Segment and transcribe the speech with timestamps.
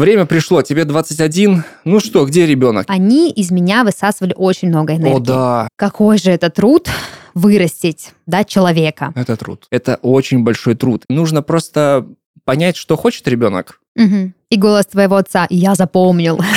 [0.00, 1.64] время пришло, тебе 21.
[1.84, 2.86] Ну что, где ребенок?
[2.88, 5.16] Они из меня высасывали очень много энергии.
[5.16, 5.68] О, да.
[5.76, 6.88] Какой же это труд
[7.34, 9.12] вырастить, да, человека.
[9.14, 9.66] Это труд.
[9.70, 11.04] Это очень большой труд.
[11.08, 12.06] Нужно просто
[12.44, 13.80] понять, что хочет ребенок.
[13.96, 14.32] Угу.
[14.50, 16.38] И голос твоего отца «Я запомнил».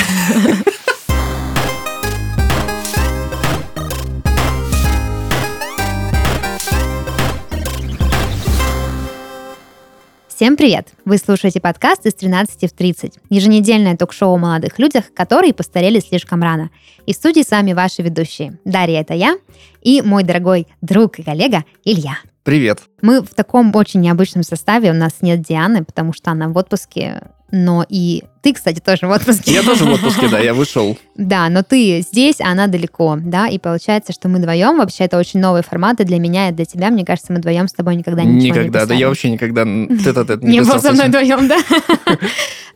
[10.40, 10.88] Всем привет!
[11.04, 13.18] Вы слушаете подкаст из 13 в 30.
[13.28, 16.70] Еженедельное ток-шоу о молодых людях, которые постарели слишком рано.
[17.04, 18.58] И в студии с вами ваши ведущие.
[18.64, 19.36] Дарья— это я,
[19.82, 22.16] и мой дорогой друг и коллега Илья.
[22.42, 22.80] Привет.
[23.02, 24.92] Мы в таком очень необычном составе.
[24.92, 27.20] У нас нет Дианы, потому что она в отпуске
[27.52, 29.52] но и ты, кстати, тоже в отпуске.
[29.52, 30.98] Я тоже в отпуске, да, я вышел.
[31.16, 35.18] Да, но ты здесь, а она далеко, да, и получается, что мы вдвоем, вообще это
[35.18, 37.96] очень новый формат, и для меня, и для тебя, мне кажется, мы вдвоем с тобой
[37.96, 41.48] никогда ничего никогда, не Никогда, да, я вообще никогда тет не был со мной вдвоем,
[41.48, 41.58] да?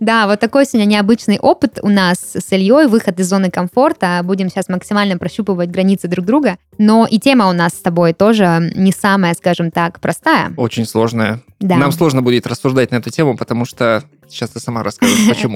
[0.00, 4.50] Да, вот такой сегодня необычный опыт у нас с Ильей, выход из зоны комфорта, будем
[4.50, 8.90] сейчас максимально прощупывать границы друг друга, но и тема у нас с тобой тоже не
[8.90, 10.52] самая, скажем так, простая.
[10.56, 11.42] Очень сложная.
[11.60, 11.76] Да.
[11.76, 15.53] Нам сложно будет рассуждать на эту тему, потому что сейчас ты сама расскажешь, почему.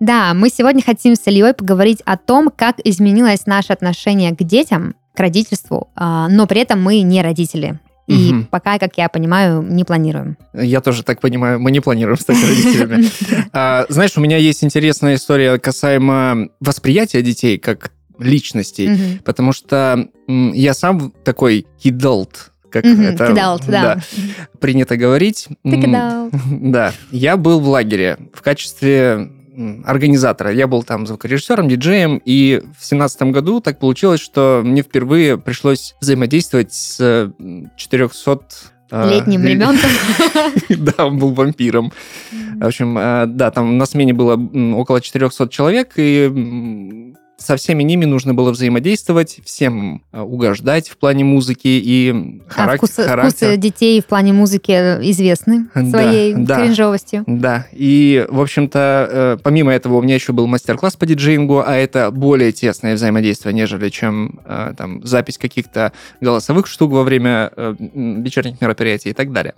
[0.00, 4.94] Да, мы сегодня хотим с Ильей поговорить о том, как изменилось наше отношение к детям,
[5.14, 7.78] к родительству, а, но при этом мы не родители.
[8.06, 8.44] И угу.
[8.50, 10.36] пока, как я понимаю, не планируем.
[10.54, 13.06] Я тоже так понимаю, мы не планируем стать родителями.
[13.52, 20.74] А, знаешь, у меня есть интересная история касаемо восприятия детей как личностей, потому что я
[20.74, 23.32] сам такой кидалт, как это
[23.66, 23.98] да.
[24.60, 25.48] принято говорить.
[25.64, 25.82] Ты.
[26.50, 29.30] Да, я был в лагере в качестве
[29.84, 30.52] организатора.
[30.52, 35.94] Я был там звукорежиссером, диджеем, и в семнадцатом году так получилось, что мне впервые пришлось
[36.00, 37.32] взаимодействовать с
[37.76, 38.40] 400
[38.90, 39.90] э, Летним э, ребенком.
[40.68, 41.92] Да, он был вампиром.
[42.32, 44.36] В общем, э, да, там на смене было
[44.76, 51.24] около 400 человек, и со всеми ними нужно было взаимодействовать, всем э, угождать в плане
[51.24, 52.74] музыки и характер.
[52.74, 53.30] А вкусы, характер.
[53.30, 57.24] вкусы детей в плане музыки известны своей да, кринжовостью.
[57.26, 61.74] Да, и, в общем-то, э, помимо этого у меня еще был мастер-класс по диджеингу, а
[61.74, 68.60] это более тесное взаимодействие, нежели чем э, там запись каких-то голосовых штук во время вечерних
[68.60, 69.54] мероприятий и так далее.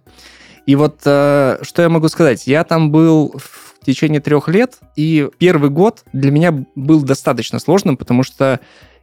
[0.66, 2.46] И вот что я могу сказать?
[2.46, 7.96] Я там был в течение трех лет, и первый год для меня был достаточно сложным,
[7.96, 8.60] потому что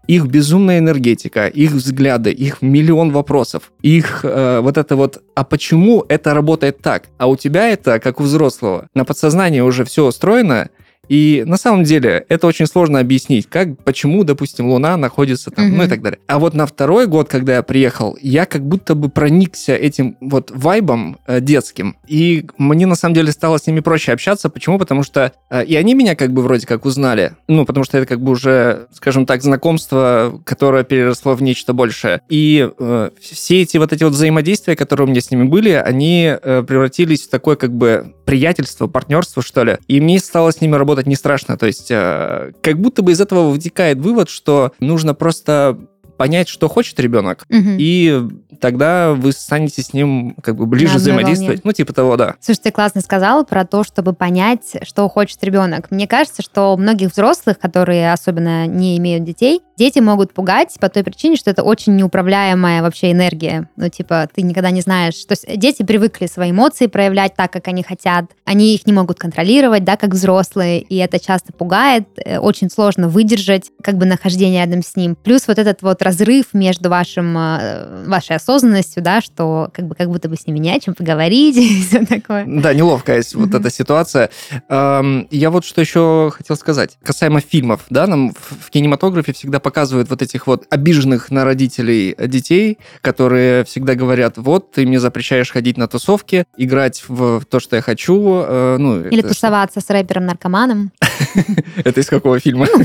[0.07, 6.05] их безумная энергетика, их взгляды, их миллион вопросов, их э, вот это вот, а почему
[6.07, 7.09] это работает так?
[7.17, 10.69] А у тебя это, как у взрослого, на подсознании уже все устроено,
[11.09, 15.75] и на самом деле это очень сложно объяснить, как, почему, допустим, Луна находится там, угу.
[15.77, 16.19] ну и так далее.
[16.27, 20.51] А вот на второй год, когда я приехал, я как будто бы проникся этим вот
[20.51, 24.49] вайбом э, детским, и мне на самом деле стало с ними проще общаться.
[24.49, 24.77] Почему?
[24.77, 28.07] Потому что э, и они меня как бы вроде как узнали, ну потому что это
[28.07, 32.21] как бы уже, скажем так, знакомство, которое переросло в нечто большее.
[32.29, 36.35] И э, все эти вот эти вот взаимодействия, которые у меня с ними были, они
[36.41, 39.77] э, превратились в такое как бы приятельство, партнерство, что ли.
[39.87, 41.57] И мне стало с ними работать не страшно.
[41.57, 45.77] То есть э, как будто бы из этого вытекает вывод, что нужно просто
[46.17, 47.69] понять, что хочет ребенок, угу.
[47.77, 48.23] и
[48.59, 51.63] тогда вы станете с ним как бы ближе взаимодействовать.
[51.63, 52.35] Ну, типа того, да.
[52.39, 55.91] Слушай, ты классно сказал про то, чтобы понять, что хочет ребенок.
[55.91, 60.89] Мне кажется, что у многих взрослых, которые особенно не имеют детей, дети могут пугать по
[60.89, 63.69] той причине, что это очень неуправляемая вообще энергия.
[63.75, 65.15] Ну, типа, ты никогда не знаешь.
[65.25, 68.25] То есть дети привыкли свои эмоции проявлять так, как они хотят.
[68.45, 72.07] Они их не могут контролировать, да, как взрослые, и это часто пугает.
[72.23, 75.15] Э, очень сложно выдержать как бы нахождение рядом с ним.
[75.15, 80.09] Плюс вот этот вот разрыв между вашим, э, вашей осознанностью, да, что как бы как
[80.09, 82.45] будто бы с ними не о чем поговорить и все такое.
[82.47, 84.29] Да, неловкая вот эта ситуация.
[84.69, 86.97] Я вот что еще хотел сказать.
[87.03, 92.77] Касаемо фильмов, да, нам в кинематографе всегда показывают вот этих вот обиженных на родителей детей,
[93.01, 97.81] которые всегда говорят, вот, ты мне запрещаешь ходить на тусовки, играть в то, что я
[97.81, 98.43] хочу.
[98.47, 100.91] Э, ну, Или тусоваться с рэпером-наркоманом.
[101.83, 102.67] Это из какого фильма?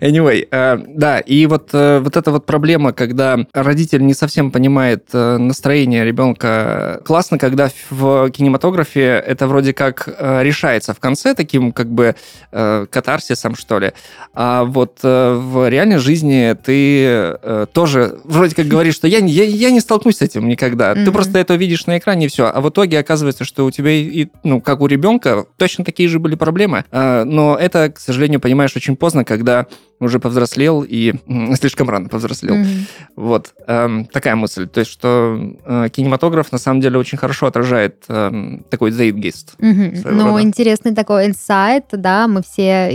[0.00, 5.06] Anyway, э, да, и вот, э, вот эта вот проблема, когда родитель не совсем понимает
[5.12, 7.00] настроение ребенка.
[7.06, 12.14] Классно, когда в кинематографе это вроде как решается в конце таким как бы
[12.50, 13.92] катарсисом, что ли.
[14.34, 19.44] А вот в реальной жизни жизни ты э, тоже вроде как говоришь, что я, я,
[19.44, 20.92] я не столкнусь с этим никогда.
[20.92, 21.04] Mm-hmm.
[21.04, 22.46] Ты просто это видишь на экране и все.
[22.46, 26.18] А в итоге оказывается, что у тебя, и, ну, как у ребенка, точно такие же
[26.18, 26.84] были проблемы.
[26.90, 29.66] Э, но это, к сожалению, понимаешь очень поздно, когда
[30.00, 31.14] уже повзрослел и
[31.60, 32.54] слишком рано повзрослел.
[32.54, 32.86] Mm-hmm.
[33.16, 34.66] Вот эм, такая мысль.
[34.66, 39.58] То есть, что э, кинематограф на самом деле очень хорошо отражает эм, такой zeitgeist.
[39.58, 40.10] Mm-hmm.
[40.10, 40.42] Ну, рода.
[40.42, 42.90] интересный такой инсайт, да, мы все,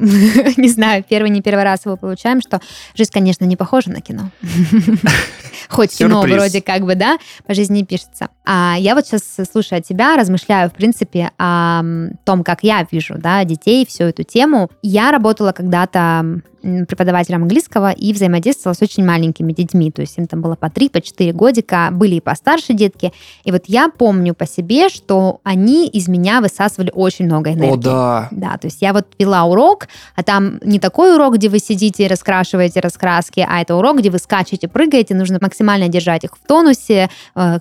[0.56, 2.60] не знаю, первый, не первый раз его получаем, что
[2.94, 4.30] жизнь, конечно, не похожа на кино.
[5.68, 8.28] Хоть кино вроде как бы, да, по жизни пишется.
[8.46, 11.82] А я вот сейчас, слушая тебя, размышляю, в принципе, о
[12.24, 14.70] том, как я вижу, да, детей, всю эту тему.
[14.82, 16.40] Я работала когда-то
[16.88, 19.90] преподавателем английского и взаимодействовала с очень маленькими детьми.
[19.90, 23.12] То есть им там было по 3, по 4 годика, были и постарше детки.
[23.44, 27.74] И вот я помню по себе, что они из меня высасывали очень много энергии.
[27.74, 28.28] О, да.
[28.30, 32.04] Да, то есть я вот вела урок, а там не такой урок, где вы сидите
[32.04, 36.46] и раскрашиваете раскраски, а это урок, где вы скачете, прыгаете, нужно максимально держать их в
[36.46, 37.58] тонусе, э,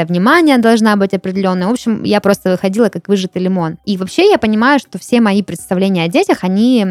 [0.00, 1.68] концентрация внимания должна быть определенная.
[1.68, 3.78] В общем, я просто выходила как выжатый лимон.
[3.86, 6.86] И вообще я понимаю, что все мои представления о детях, они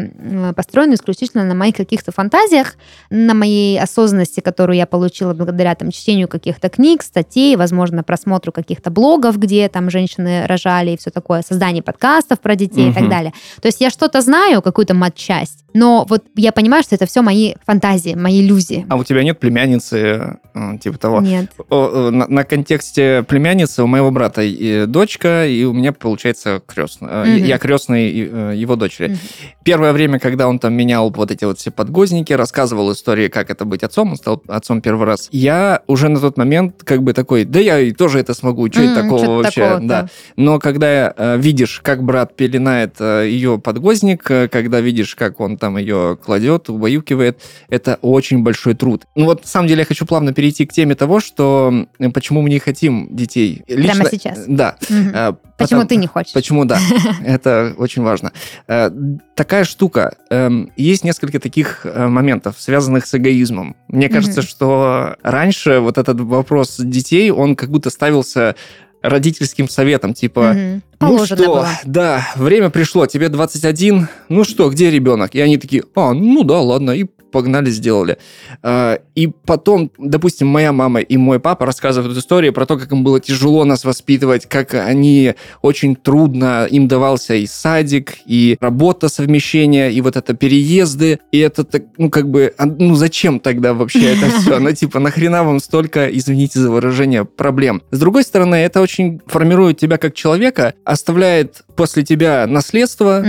[0.56, 2.76] построены исключительно на моих каких-то фантазиях,
[3.10, 8.90] на моей осознанности, которую я получила благодаря там чтению каких-то книг, статей, возможно, просмотру каких-то
[8.90, 12.90] блогов, где там женщины рожали и все такое, создание подкастов про детей угу.
[12.90, 13.32] и так далее.
[13.60, 17.54] То есть я что-то знаю, какую-то матчасть, но вот я понимаю, что это все мои
[17.64, 18.86] фантазии, мои иллюзии.
[18.88, 21.20] А у тебя нет племянницы, э, типа того?
[21.20, 21.50] Нет.
[21.70, 27.22] На, на контексте племянницы у моего брата и дочка, и у меня, получается, крестная.
[27.22, 27.44] Угу.
[27.44, 29.12] Я крестный э, его дочери.
[29.12, 29.18] Угу.
[29.64, 33.64] Первое время, когда он там менял вот эти вот все подгузники, рассказывал истории, как это
[33.64, 35.28] быть отцом, он стал отцом первый раз.
[35.30, 38.92] Я уже на тот момент как бы такой, да я тоже это смогу, что mm,
[38.92, 40.08] это такого вообще, такого да.
[40.36, 45.56] Но когда э, видишь, как брат пеленает э, ее подгузник, э, когда видишь, как он
[45.56, 49.04] там ее кладет, убаюкивает, это очень большой труд.
[49.14, 52.50] Ну вот, на самом деле, я хочу плавно перейти к теме того, что почему мы
[52.50, 53.62] не хотим детей.
[53.66, 54.44] Лично, Прямо сейчас?
[54.46, 54.76] Да.
[54.88, 55.38] Угу.
[55.58, 56.32] Почему ты не хочешь?
[56.32, 56.78] Почему, да.
[57.24, 58.32] Это очень важно.
[58.66, 58.90] Э,
[59.34, 60.16] такая штука.
[60.30, 63.76] Эм, есть несколько таких э, моментов, связанных с эгоизмом.
[63.88, 68.56] Мне кажется, что раньше вот этот вопрос детей, он как будто ставился
[69.02, 71.08] родительским советом, типа, угу.
[71.12, 71.68] ну что, было.
[71.84, 75.34] да, время пришло, тебе 21, ну что, где ребенок?
[75.34, 78.18] И они такие, а, ну да, ладно, и погнали, сделали.
[78.62, 83.04] А, и потом, допустим, моя мама и мой папа рассказывают истории про то, как им
[83.04, 89.88] было тяжело нас воспитывать, как они очень трудно, им давался и садик, и работа совмещения,
[89.90, 94.14] и вот это переезды, и это так, ну как бы, а, ну зачем тогда вообще
[94.14, 94.58] это все?
[94.58, 97.82] Ну типа, нахрена вам столько, извините за выражение, проблем?
[97.90, 103.22] С другой стороны, это очень формирует тебя как человека, оставляет после тебя наследство,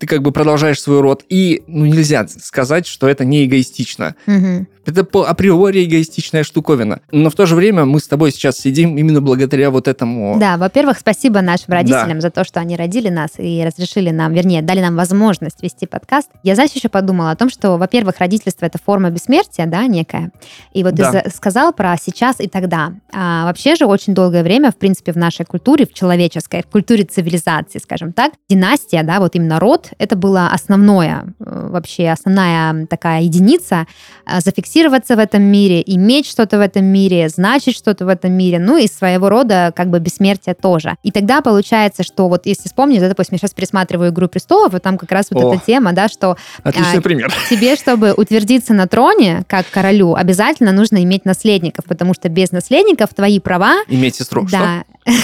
[0.00, 4.16] ты как бы продолжаешь свой род, и ну, нельзя сказать, что это не эгоистично.
[4.26, 4.66] Угу.
[4.90, 7.00] Это по априори эгоистичная штуковина.
[7.12, 10.36] Но в то же время мы с тобой сейчас сидим именно благодаря вот этому.
[10.38, 12.20] Да, во-первых, спасибо нашим родителям да.
[12.20, 16.28] за то, что они родили нас и разрешили нам, вернее, дали нам возможность вести подкаст.
[16.42, 20.32] Я, знаешь, еще подумала о том, что, во-первых, родительство— это форма бессмертия, да, некая.
[20.72, 21.12] И вот да.
[21.12, 22.92] ты сказал про сейчас и тогда.
[23.12, 27.04] А вообще же очень долгое время, в принципе, в нашей культуре, в человеческой, в культуре
[27.04, 33.22] цивилизации, скажем так, династия, да, вот именно род, это было основное, э, вообще основная такая
[33.22, 33.86] единица,
[34.26, 34.40] э,
[34.80, 38.76] зафиксироваться в этом мире, иметь что-то в этом мире, значить что-то в этом мире, ну
[38.76, 40.96] и своего рода как бы бессмертие тоже.
[41.02, 44.78] И тогда получается, что вот если вспомнить, да, допустим, я сейчас пересматриваю «Игру престолов», и
[44.78, 46.36] там как раз вот О, эта тема, да, что...
[46.62, 47.32] Отличный а, пример.
[47.50, 53.10] Тебе, чтобы утвердиться на троне, как королю, обязательно нужно иметь наследников, потому что без наследников
[53.14, 53.76] твои права...
[53.88, 54.84] Иметь сестру, Да.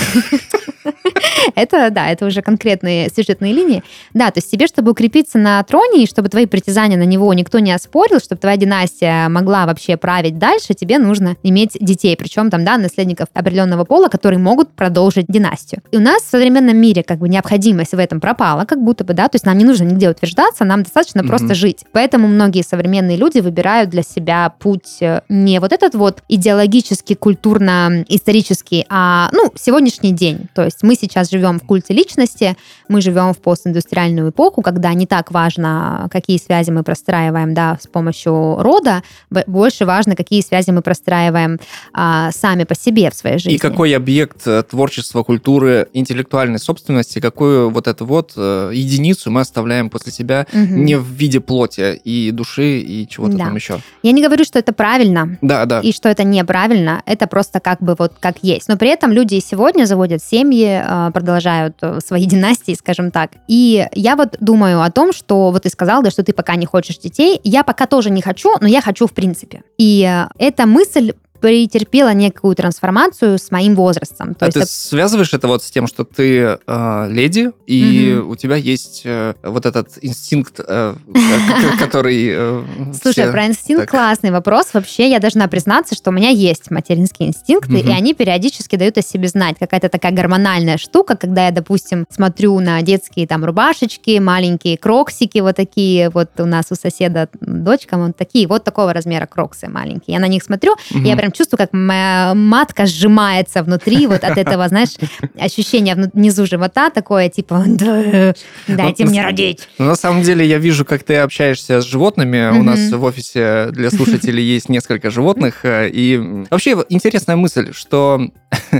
[1.54, 3.82] Это, да, это уже конкретные сюжетные линии.
[4.14, 7.58] Да, то есть тебе, чтобы укрепиться на троне, и чтобы твои притязания на него никто
[7.58, 12.64] не оспорил, чтобы твоя династия могла вообще править дальше, тебе нужно иметь детей, причем там,
[12.64, 15.82] да, наследников определенного пола, которые могут продолжить династию.
[15.92, 19.12] И у нас в современном мире как бы необходимость в этом пропала, как будто бы,
[19.12, 21.28] да, то есть нам не нужно нигде утверждаться, нам достаточно mm-hmm.
[21.28, 21.84] просто жить.
[21.92, 28.86] Поэтому многие современные люди выбирают для себя путь э, не вот этот вот идеологический, культурно-исторический,
[28.88, 30.48] а, ну, сегодняшний день.
[30.54, 32.56] То есть мы сейчас живем в культе личности,
[32.88, 37.86] мы живем в постиндустриальную эпоху, когда не так важно, какие связи мы простраиваем да, с
[37.86, 41.58] помощью рода, больше важно, какие связи мы простраиваем
[41.92, 43.54] а, сами по себе в своей жизни.
[43.54, 49.40] И какой объект э, творчества, культуры, интеллектуальной собственности, какую вот эту вот э, единицу мы
[49.40, 50.60] оставляем после себя угу.
[50.60, 53.44] не в виде плоти и души и чего-то да.
[53.46, 53.80] там еще.
[54.02, 55.38] Я не говорю, что это правильно.
[55.42, 55.80] Да, да.
[55.80, 57.02] И что это неправильно.
[57.06, 58.68] Это просто как бы вот как есть.
[58.68, 63.32] Но при этом люди сегодня заводят семьи, э, продолжают э, свои династии, скажем так.
[63.48, 66.66] И я вот думаю о том, что вот ты сказал, да, что ты пока не
[66.66, 67.40] хочешь детей.
[67.44, 69.62] Я пока тоже не хочу, но я хочу в принципе.
[69.78, 74.34] И э, эта мысль претерпела некую трансформацию с моим возрастом.
[74.34, 74.68] То а есть ты это...
[74.68, 78.32] связываешь это вот с тем, что ты э, леди, и угу.
[78.32, 80.94] у тебя есть э, вот этот инстинкт, э,
[81.78, 82.28] который...
[82.30, 82.64] Э,
[83.00, 84.68] Слушай, про инстинкт классный вопрос.
[84.72, 89.02] Вообще, я должна признаться, что у меня есть материнские инстинкты, и они периодически дают о
[89.02, 89.56] себе знать.
[89.58, 95.56] Какая-то такая гормональная штука, когда я, допустим, смотрю на детские там рубашечки, маленькие кроксики вот
[95.56, 100.14] такие, вот у нас у соседа дочка, вот такие, вот такого размера кроксы маленькие.
[100.14, 104.38] Я на них смотрю, и я прям чувствую, как моя матка сжимается внутри вот от
[104.38, 104.94] этого, знаешь,
[105.38, 108.34] ощущения внизу живота такое, типа, да,
[108.66, 109.68] дайте мне родить.
[109.78, 112.58] На самом деле я вижу, как ты общаешься с животными.
[112.58, 115.64] У нас в офисе для слушателей есть несколько животных.
[115.64, 118.30] Э, и вообще интересная мысль, что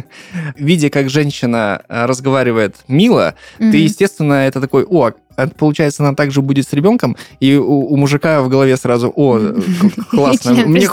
[0.57, 6.41] видя, как женщина э, разговаривает мило, ты, естественно, это такой, о, а получается, она также
[6.41, 9.39] будет с ребенком, и у, у мужика в голове сразу, о,
[10.11, 10.53] классно.
[10.67, 10.89] Мне,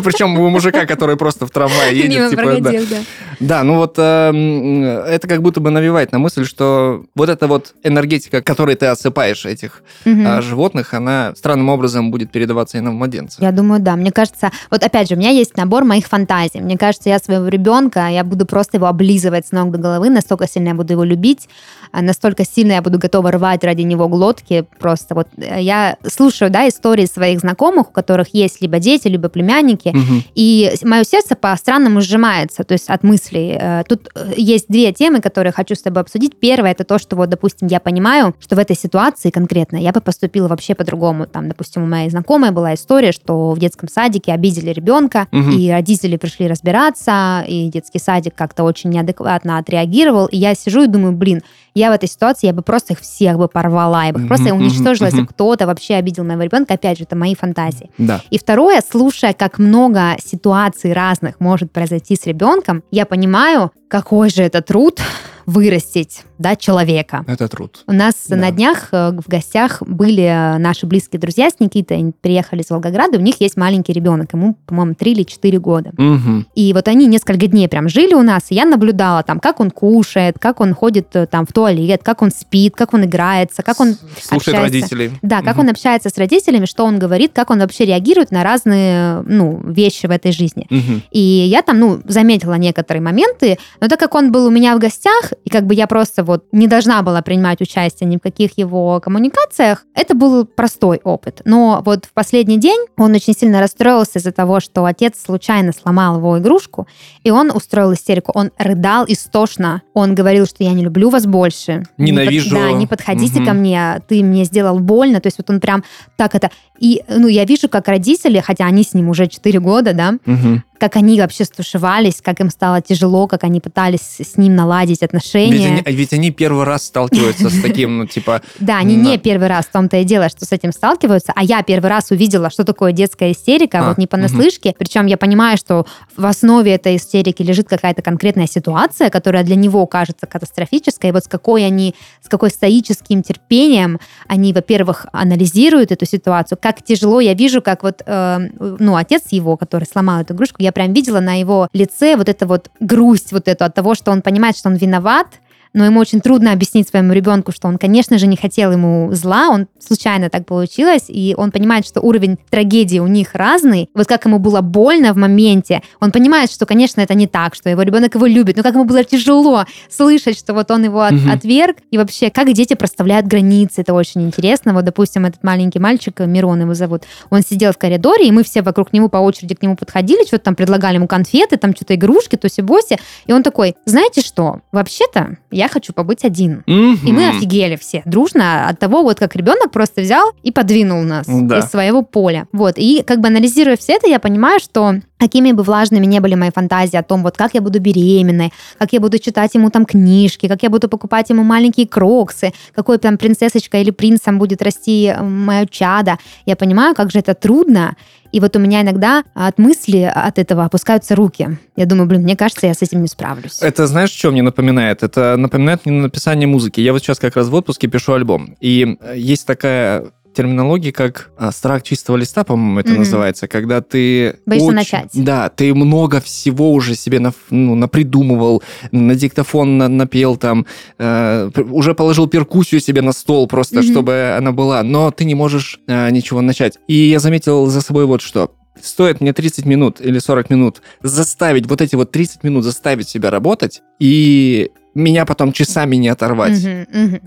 [0.04, 2.30] Причем у мужика, который просто в трамвае едет.
[2.30, 2.96] типа, да.
[3.40, 7.74] да, ну вот э, это как будто бы навевает на мысль, что вот эта вот
[7.82, 10.42] энергетика, которой ты отсыпаешь этих угу.
[10.42, 13.42] животных, она странным образом будет передаваться и на младенца.
[13.42, 13.96] Я думаю, да.
[13.96, 16.60] Мне кажется, вот опять же, у меня есть набор моих фантазий.
[16.60, 20.48] Мне кажется, я своего ребенка, я буду просто его облизывать с ног до головы, настолько
[20.48, 21.48] сильно я буду его любить,
[21.92, 24.66] а настолько сильно я буду готова рвать ради него глотки.
[24.78, 29.28] Просто вот э, я слушаю, да, истории своих знакомых, у которых есть либо дети, либо
[29.28, 30.22] племянники, угу.
[30.34, 33.56] и мое сердце по-странному сжимается, то есть от мыслей.
[33.58, 36.38] Э, тут э, есть две темы, которые хочу с тобой обсудить.
[36.38, 40.00] Первое, это то, что вот, допустим, я понимаю, что в этой ситуации конкретно я бы
[40.00, 41.26] поступила вообще по-другому.
[41.26, 45.50] Там, допустим, у моей знакомой была история, что в детском садике обидели ребенка, угу.
[45.50, 50.86] и родители пришли разбираться, и детский садик как-то очень неадекватно отреагировал, и я сижу и
[50.86, 51.42] думаю, блин,
[51.76, 54.54] я в этой ситуации, я бы просто их всех бы порвала, я бы mm-hmm, просто
[54.54, 56.74] уничтожила, если кто-то вообще обидел моего ребенка.
[56.74, 57.90] Опять же, это мои фантазии.
[57.98, 58.22] Да.
[58.30, 64.42] И второе, слушая, как много ситуаций разных может произойти с ребенком, я понимаю, какой же
[64.42, 65.00] это труд
[65.46, 67.24] вырастить да, человека.
[67.26, 67.82] Это труд.
[67.86, 68.36] У нас да.
[68.36, 72.70] на днях э, в гостях были э, наши близкие друзья с Никитой, они приехали из
[72.70, 75.90] Волгограда, у них есть маленький ребенок, ему, по-моему, 3 или 4 года.
[75.96, 76.44] Угу.
[76.54, 79.70] И вот они несколько дней прям жили у нас, и я наблюдала там, как он
[79.70, 83.80] кушает, как он ходит э, там в туалет, как он спит, как он играется, как
[83.80, 84.62] он Слушает общается.
[84.62, 85.10] родителей.
[85.22, 85.62] Да, как угу.
[85.62, 90.06] он общается с родителями, что он говорит, как он вообще реагирует на разные, ну, вещи
[90.06, 90.66] в этой жизни.
[90.70, 91.02] Угу.
[91.12, 94.78] И я там, ну, заметила некоторые моменты, но так как он был у меня в
[94.78, 98.58] гостях, и как бы я просто вот не должна была принимать участие ни в каких
[98.58, 101.40] его коммуникациях, это был простой опыт.
[101.44, 106.18] Но вот в последний день он очень сильно расстроился из-за того, что отец случайно сломал
[106.18, 106.86] его игрушку,
[107.22, 108.32] и он устроил истерику.
[108.34, 109.82] Он рыдал истошно.
[109.94, 111.84] Он говорил, что я не люблю вас больше.
[111.96, 112.46] Ненавижу.
[112.46, 112.60] Не под...
[112.60, 113.46] Да, не подходите угу.
[113.46, 115.20] ко мне, ты мне сделал больно.
[115.20, 115.84] То есть вот он прям
[116.16, 116.50] так это...
[116.78, 120.62] И, ну, я вижу, как родители, хотя они с ним уже 4 года, да, угу
[120.78, 125.76] как они вообще стушевались, как им стало тяжело, как они пытались с ним наладить отношения.
[125.76, 128.42] Ведь они, ведь они первый раз сталкиваются с таким, ну, типа...
[128.58, 131.62] Да, они не первый раз, в том-то и дело, что с этим сталкиваются, а я
[131.62, 135.86] первый раз увидела, что такое детская истерика, а, вот не понаслышке, причем я понимаю, что
[136.16, 141.24] в основе этой истерики лежит какая-то конкретная ситуация, которая для него кажется катастрофической, и вот
[141.24, 147.34] с какой они, с какой стоическим терпением они, во-первых, анализируют эту ситуацию, как тяжело я
[147.34, 151.38] вижу, как вот, э, ну, отец его, который сломал эту игрушку, я прям видела на
[151.38, 154.74] его лице вот это вот грусть вот эту от того, что он понимает, что он
[154.74, 155.28] виноват,
[155.76, 159.50] но ему очень трудно объяснить своему ребенку, что он, конечно же, не хотел ему зла,
[159.50, 163.90] он случайно так получилось, и он понимает, что уровень трагедии у них разный.
[163.94, 167.68] Вот как ему было больно в моменте, он понимает, что, конечно, это не так, что
[167.68, 171.12] его ребенок его любит, но как ему было тяжело слышать, что вот он его от,
[171.12, 171.30] угу.
[171.30, 174.72] отверг, и вообще, как дети проставляют границы, это очень интересно.
[174.72, 178.62] Вот, допустим, этот маленький мальчик, Мирон его зовут, он сидел в коридоре, и мы все
[178.62, 182.36] вокруг него по очереди к нему подходили, что-то там предлагали ему конфеты, там что-то игрушки,
[182.36, 186.62] тоси-боси, и он такой, знаете что, вообще-то я я хочу побыть один.
[186.66, 186.98] Mm-hmm.
[187.06, 191.26] И мы офигели все дружно от того, вот как ребенок просто взял и подвинул нас
[191.26, 191.58] да.
[191.58, 192.46] из своего поля.
[192.52, 192.74] Вот.
[192.76, 196.50] И как бы анализируя все это, я понимаю, что какими бы влажными не были мои
[196.50, 200.48] фантазии о том, вот как я буду беременной, как я буду читать ему там книжки,
[200.48, 205.66] как я буду покупать ему маленькие кроксы, какой там принцессочка или принцем будет расти мое
[205.66, 207.96] чадо, я понимаю, как же это трудно,
[208.32, 211.58] и вот у меня иногда от мысли от этого опускаются руки.
[211.76, 213.62] Я думаю, блин, мне кажется, я с этим не справлюсь.
[213.62, 215.02] Это знаешь, что мне напоминает?
[215.02, 216.80] Это напоминает мне написание музыки.
[216.80, 218.56] Я вот сейчас как раз в отпуске пишу альбом.
[218.60, 222.98] И есть такая терминологии как а, страх чистого листа, по-моему, это Мгм.
[223.00, 224.36] называется, когда ты...
[224.46, 225.10] Боишься очень- начать.
[225.14, 228.62] Да, ты много всего уже себе на, ну, напридумывал,
[228.92, 230.66] на диктофон на- напел там,
[230.98, 233.90] э, уже положил перкуссию себе на стол просто, Мгм.
[233.90, 236.78] чтобы она была, но ты не можешь э, ничего начать.
[236.86, 238.50] И я заметил за собой вот что.
[238.82, 243.30] Стоит мне 30 минут или 40 минут заставить, вот эти вот 30 минут заставить себя
[243.30, 246.58] работать, и меня потом часами не оторвать.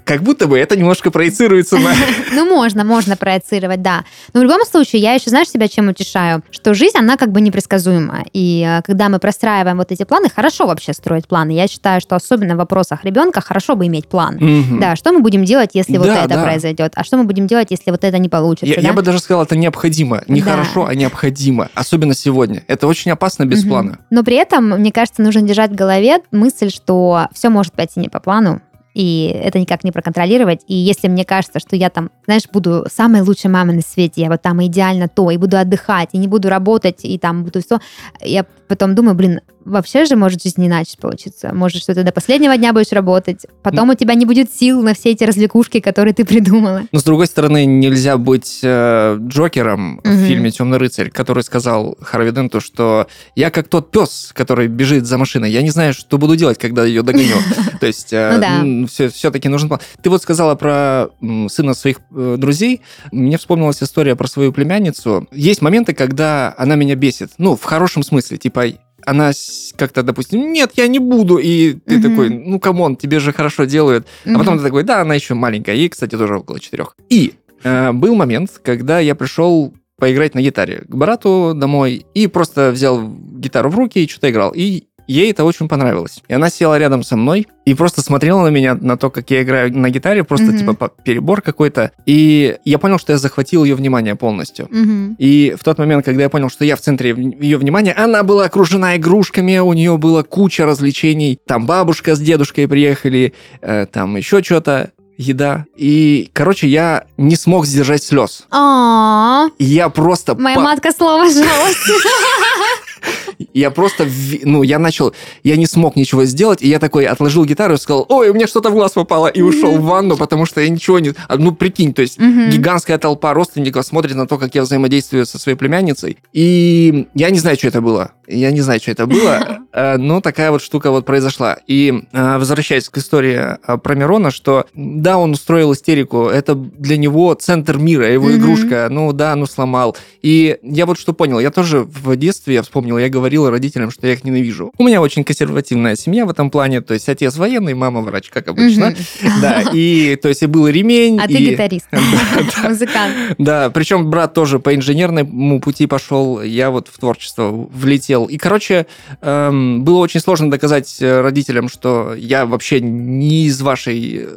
[0.04, 1.94] Как будто бы это немножко проецируется на...
[2.32, 4.04] Ну, можно, можно проецировать, да.
[4.34, 6.44] Но в любом случае, я еще, знаешь, себя чем утешаю?
[6.52, 8.26] Что жизнь, она как бы непредсказуема.
[8.34, 11.52] И э, когда мы простраиваем вот эти планы, хорошо вообще строить планы.
[11.52, 14.40] Я считаю, что особенно в вопросах ребенка хорошо бы иметь план.
[14.80, 16.94] Да, что мы будем делать, если вот это произойдет?
[16.96, 18.80] А что мы будем делать, если вот это не получится?
[18.80, 20.24] Я, бы даже сказал, это необходимо.
[20.28, 21.70] Не хорошо, а необходимо.
[21.74, 22.64] Особенно сегодня.
[22.68, 24.00] Это очень опасно без плана.
[24.10, 28.08] Но при этом, мне кажется, нужно держать в голове мысль, что все может пойти не
[28.08, 28.62] по плану,
[28.94, 30.62] и это никак не проконтролировать.
[30.68, 34.30] И если мне кажется, что я там, знаешь, буду самой лучшей мамой на свете, я
[34.30, 37.80] вот там идеально то, и буду отдыхать, и не буду работать, и там буду все,
[38.22, 41.54] я потом думаю, блин, вообще же может жизнь иначе получиться.
[41.54, 44.94] Может, что ты до последнего дня будешь работать, потом у тебя не будет сил на
[44.94, 46.84] все эти развлекушки, которые ты придумала.
[46.92, 50.26] Но с другой стороны, нельзя быть э, Джокером в Мгм.
[50.26, 55.18] фильме Темный рыцарь, который сказал Харви Денту, что я как тот пес, который бежит за
[55.18, 55.52] машиной.
[55.52, 57.36] Я не знаю, что буду делать, когда ее догоню.
[57.80, 59.10] То есть Ну да.
[59.10, 59.80] все-таки нужен план.
[60.02, 61.08] Ты вот сказала про
[61.50, 62.82] сына своих э, друзей.
[63.12, 65.28] Мне вспомнилась история про свою племянницу.
[65.32, 67.32] Есть моменты, когда она меня бесит.
[67.38, 68.38] Ну, в хорошем смысле.
[68.38, 68.66] Типа,
[69.06, 69.32] она
[69.76, 71.38] как-то, допустим, нет, я не буду.
[71.38, 72.10] И ты Мгм.
[72.10, 74.08] такой, ну, come on, тебе же хорошо делают.
[74.26, 76.96] А потом ты такой, да, она еще маленькая, ей, кстати, тоже около четырех.
[77.10, 82.72] И э, был момент, когда я пришел поиграть на гитаре к брату домой и просто
[82.72, 84.54] взял гитару в руки и что-то играл.
[84.56, 86.22] И ей это очень понравилось.
[86.28, 89.42] И она села рядом со мной и просто смотрела на меня, на то, как я
[89.44, 90.58] играю на гитаре, просто Мгм.
[90.58, 91.92] типа перебор какой-то.
[92.06, 94.68] И я понял, что я захватил ее внимание полностью.
[94.72, 95.16] Мгм.
[95.20, 98.46] И в тот момент, когда я понял, что я в центре ее внимания, она была
[98.46, 101.40] окружена игрушками, у нее была куча развлечений.
[101.48, 105.66] Там бабушка с дедушкой приехали, э, там еще что-то, еда.
[105.76, 108.44] И, короче, я не смог сдержать слез.
[108.52, 110.36] А, я просто...
[110.36, 111.92] моя по- матка слова жалости.
[113.54, 114.08] Я просто...
[114.44, 115.14] Ну, я начал...
[115.44, 118.48] Я не смог ничего сделать, и я такой отложил гитару и сказал, ой, у меня
[118.48, 121.14] что-то в глаз попало, и ушел в ванну, потому что я ничего не...
[121.28, 125.40] А, Ну, прикинь, то есть гигантская толпа родственников смотрит на то, как я взаимодействую со
[125.40, 126.18] своей племянницей.
[126.34, 128.12] И я не знаю, что это было.
[128.28, 131.58] Я не знаю, что это было, э, но такая вот штука вот произошла.
[131.66, 136.98] И э, возвращаясь к истории э, про Мирона, что да, он устроил истерику, это для
[136.98, 139.98] него центр мира, его игрушка, ну да, ну сломал.
[140.22, 144.08] И я вот что понял, я тоже в детстве, я вспомнил, я говорил родителям, что
[144.08, 144.72] я их ненавижу.
[144.78, 148.48] У меня очень консервативная семья в этом плане, то есть отец военный, мама врач, как
[148.48, 148.96] обычно.
[149.42, 151.20] Да, и то есть и был ремень.
[151.20, 151.88] А ты гитарист,
[152.64, 153.16] музыкант.
[153.38, 158.26] да, причем брат тоже по инженерному пути пошел, я вот в творчество влетел.
[158.26, 158.88] И, короче,
[159.22, 164.28] эм, было очень сложно доказать э, родителям, что я вообще не из вашей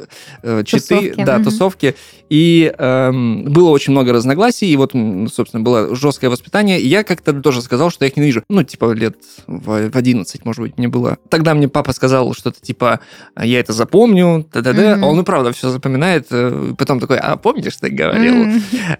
[0.41, 1.95] э, читы, Тусовки, да, тусовки.
[2.33, 4.93] И эм, было очень много разногласий, и вот,
[5.31, 6.81] собственно, было жесткое воспитание.
[6.81, 8.41] И я как-то тоже сказал, что я их ненавижу.
[8.49, 11.19] Ну, типа, лет в, в 11, может быть, мне было.
[11.29, 13.01] Тогда мне папа сказал что-то типа,
[13.39, 14.95] я это запомню, да-да-да.
[14.95, 15.03] Мгм.
[15.03, 16.25] Он и правда все запоминает.
[16.31, 18.47] э, Потом такой, а помнишь, ты говорил?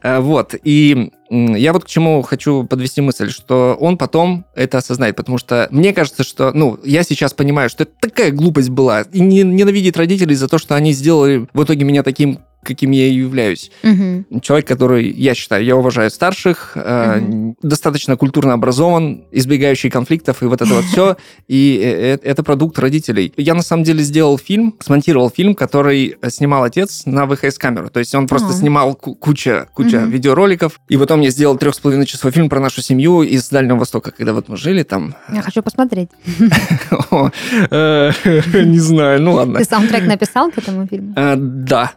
[0.03, 0.53] Э, Вот.
[0.63, 5.67] И я вот к чему хочу подвести мысль, что он потом это осознает, потому что
[5.71, 9.97] мне кажется, что, ну, я сейчас понимаю, что это такая глупость была, и не, ненавидеть
[9.97, 13.71] родителей за то, что они сделали в итоге меня таким, каким я и являюсь.
[13.83, 14.25] Мгм.
[14.41, 17.55] Человек, который, я считаю, я уважаю старших, э, Мгм.
[17.61, 22.79] достаточно культурно образован, избегающий конфликтов и вот это вот все, и э, э, это продукт
[22.79, 23.33] родителей.
[23.37, 28.13] Я на самом деле сделал фильм, смонтировал фильм, который снимал отец на ВХС-камеру, то есть
[28.15, 28.53] он просто А.
[28.53, 32.59] снимал ку- куча, куча видеороликов, и потом я сделал трех с половиной часовой фильм про
[32.59, 35.15] нашу семью из Дальнего Востока, когда вот мы жили там.
[35.33, 36.09] Я хочу посмотреть.
[37.71, 38.11] Э,
[38.63, 39.59] Не знаю, ну ладно.
[39.59, 41.13] Ты саундтрек написал к этому фильму?
[41.15, 41.91] Э, Да.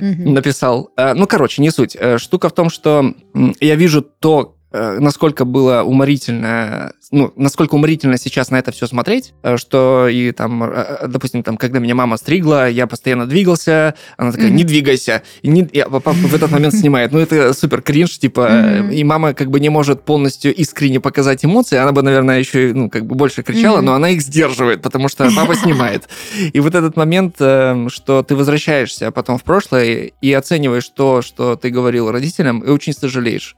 [0.00, 0.90] Написал.
[0.96, 1.96] Э, Ну, короче, не суть.
[1.98, 3.14] Э, Штука в том, что
[3.60, 4.56] я вижу то,
[5.00, 10.62] насколько было уморительно, ну, насколько уморительно сейчас на это все смотреть, э, что и там,
[10.64, 15.48] э, допустим, там, когда меня мама стригла, я постоянно двигался, она такая, не двигайся, и
[15.48, 17.12] не- и папа в этот момент снимает.
[17.12, 21.44] Ну, это супер кринж, типа, э, и мама как бы не может полностью искренне показать
[21.44, 25.08] эмоции, она бы, наверное, еще, ну, как бы больше кричала, но она их сдерживает, потому
[25.08, 26.08] что папа снимает.
[26.52, 31.56] И вот этот момент, э, что ты возвращаешься потом в прошлое и оцениваешь то, что
[31.56, 33.56] ты говорил родителям, и очень сожалеешь.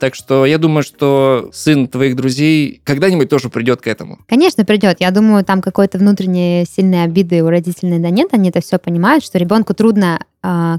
[0.00, 4.18] Так что я думаю, что сын твоих друзей когда-нибудь тоже придет к этому.
[4.28, 4.98] Конечно, придет.
[5.00, 8.28] Я думаю, там какой-то внутренней сильной обиды у родителей да нет.
[8.32, 10.24] Они это все понимают, что ребенку трудно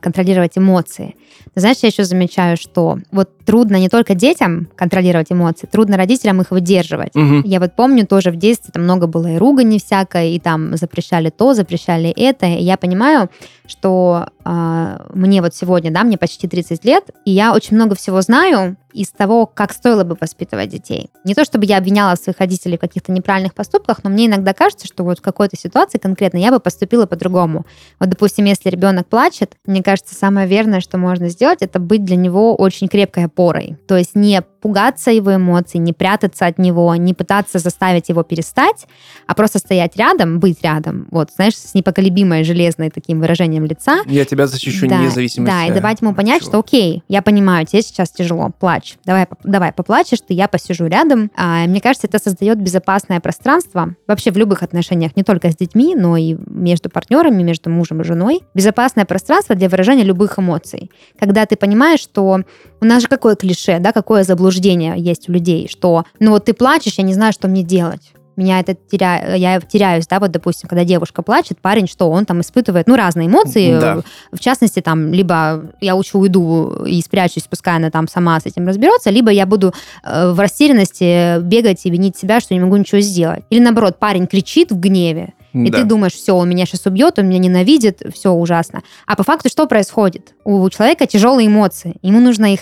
[0.01, 1.15] контролировать эмоции.
[1.55, 6.41] Ты знаешь, я еще замечаю, что вот трудно не только детям контролировать эмоции, трудно родителям
[6.41, 7.15] их выдерживать.
[7.15, 7.41] Мгм.
[7.45, 11.29] Я вот помню тоже в детстве там много было и ругани всякой, и там запрещали
[11.29, 12.45] то, запрещали это.
[12.45, 13.29] И я понимаю,
[13.67, 18.21] что а, мне вот сегодня, да, мне почти 30 лет, и я очень много всего
[18.21, 21.09] знаю из того, как стоило бы воспитывать детей.
[21.23, 24.87] Не то чтобы я обвиняла своих родителей в каких-то неправильных поступках, но мне иногда кажется,
[24.87, 27.65] что вот в какой-то ситуации конкретно я бы поступила по-другому.
[27.99, 32.15] Вот, допустим, если ребенок плачет, мне кажется, самое верное, что можно сделать, это быть для
[32.15, 33.77] него очень крепкой опорой.
[33.87, 38.87] То есть не пугаться его эмоций, не прятаться от него, не пытаться заставить его перестать,
[39.27, 44.25] а просто стоять рядом, быть рядом, вот, знаешь, с непоколебимой железной таким выражением лица, Я
[44.25, 46.49] тебя защищу да, независимо Да, и давать ему понять, чего.
[46.49, 48.95] что окей, я понимаю, тебе сейчас тяжело, плачь.
[49.05, 51.29] Давай, давай поплачешь, ты, я посижу рядом.
[51.37, 55.93] А, мне кажется, это создает безопасное пространство вообще в любых отношениях, не только с детьми,
[55.95, 58.41] но и между партнерами, между мужем и женой.
[58.55, 60.89] Безопасное пространство для выражения любых эмоций.
[61.19, 62.39] Когда ты понимаешь, что
[62.85, 66.53] у нас же какое клише, да, какое заблуждение есть у людей, что ну вот ты
[66.53, 68.13] плачешь, я не знаю, что мне делать.
[68.37, 69.33] Меня это теря...
[69.35, 73.27] я теряюсь, да, вот, допустим, когда девушка плачет, парень, что он там испытывает, ну, разные
[73.29, 74.01] эмоции, Да.
[74.33, 78.67] в частности, там, либо я лучше уйду и спрячусь, пускай она там сама с этим
[78.67, 82.99] разберется, либо я буду э, в растерянности бегать и винить себя, что не могу ничего
[82.99, 83.43] сделать.
[83.49, 85.77] Или наоборот, парень кричит в гневе, и Да.
[85.79, 88.81] ты думаешь, все, он меня сейчас убьет, он меня ненавидит, все ужасно.
[89.07, 90.33] А по факту что происходит?
[90.43, 92.61] У человека тяжелые эмоции, ему нужно их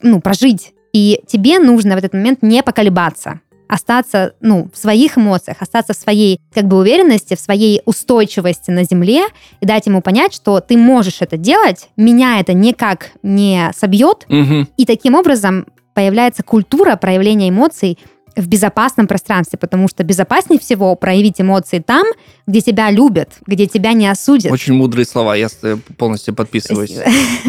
[0.00, 0.72] ну, прожить.
[0.92, 5.96] И тебе нужно в этот момент не поколебаться остаться ну, в своих эмоциях, остаться в
[5.96, 9.24] своей как бы уверенности, в своей устойчивости на земле
[9.60, 14.68] и дать ему понять, что ты можешь это делать, меня это никак не собьет, Мгм.
[14.76, 15.64] и таким образом
[15.94, 17.98] появляется культура проявления эмоций
[18.36, 22.06] в безопасном пространстве, потому что безопаснее всего проявить эмоции там,
[22.46, 24.52] где тебя любят, где тебя не осудят.
[24.52, 26.92] Очень мудрые слова, я э, полностью подписываюсь.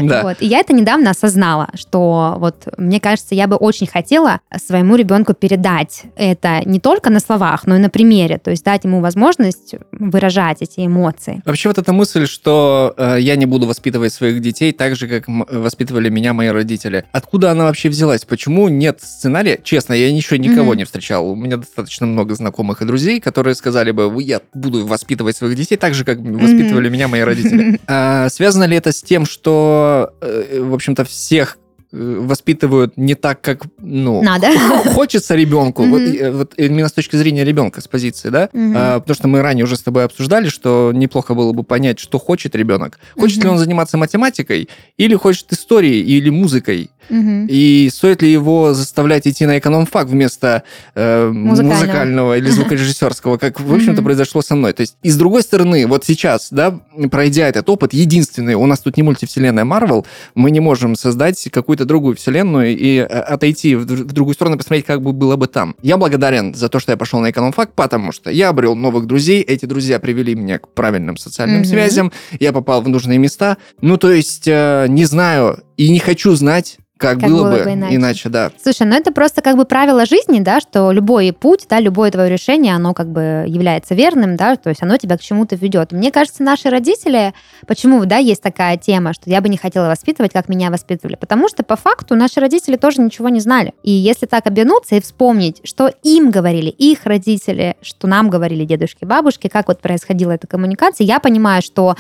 [0.04, 0.24] Да.
[0.24, 0.38] Вот.
[0.42, 5.34] И я это недавно осознала, что вот мне кажется, я бы очень хотела своему ребенку
[5.34, 9.76] передать это не только на словах, но и на примере, то есть дать ему возможность
[9.92, 11.42] выражать эти эмоции.
[11.46, 15.26] Вообще вот эта мысль, что э, я не буду воспитывать своих детей так же, как
[15.28, 17.06] воспитывали меня мои родители.
[17.12, 18.26] Откуда она вообще взялась?
[18.26, 19.60] Почему нет сценария?
[19.64, 21.28] Честно, я еще никого Не встречал.
[21.30, 25.56] У меня достаточно много знакомых и друзей, которые сказали бы, «Вы- я буду воспитывать своих
[25.56, 27.80] детей так же, как воспитывали меня мои родители.
[27.88, 31.58] А связано ли это с тем, что, э, в общем-то, всех
[31.96, 34.48] э, воспитывают не так, как, ну, Надо.
[34.96, 36.16] хочется ребенку, вот, Мгм.
[36.20, 38.50] э, вот именно с точки зрения ребенка, с позиции, да?
[38.52, 38.74] Мгм.
[38.76, 42.18] А, потому что мы ранее уже с тобой обсуждали, что неплохо было бы понять, что
[42.18, 42.98] хочет ребенок.
[43.16, 43.54] Хочет ли Мгм.
[43.54, 46.90] он заниматься математикой, или хочет историей, или музыкой.
[47.10, 50.64] И стоит ли его заставлять идти на эконом-фак вместо
[50.96, 51.80] э, Музыкального.
[51.82, 54.74] музыкального или звукорежиссерского, как, в общем-то, произошло со мной.
[54.74, 56.80] То есть, и с другой стороны, вот сейчас, да,
[57.12, 61.86] пройдя этот опыт, единственный, у нас тут не мультивселенная Марвел, мы не можем создать какую-то
[61.86, 65.76] другую вселенную и э, отойти в, в другую сторону, посмотреть, как бы было бы там.
[65.82, 69.42] Я благодарен за то, что я пошел на эконом-фак, потому что я обрел новых друзей,
[69.42, 73.58] эти друзья привели меня к правильным социальным связям, я попал в нужные места.
[73.82, 77.64] Ну, то есть, э, не знаю и не хочу знать, как, Как было, было бы
[77.66, 77.96] бы иначе.
[77.96, 78.52] иначе, да.
[78.64, 82.30] Слушай, ну это просто как бы правило жизни, да, что любой путь, да, любое твое
[82.32, 85.92] решение, оно как бы является верным, да, то есть оно тебя к чему-то ведет.
[85.92, 87.34] Мне кажется, наши родители,
[87.68, 91.50] почему, да, есть такая тема, что я бы не хотела воспитывать, как меня воспитывали, потому
[91.50, 93.74] что по факту наши родители тоже ничего не знали.
[93.84, 99.04] И если так обернуться и вспомнить, что им говорили их родители, что нам говорили дедушки,
[99.04, 101.96] бабушки, как вот происходила эта коммуникация, я понимаю, что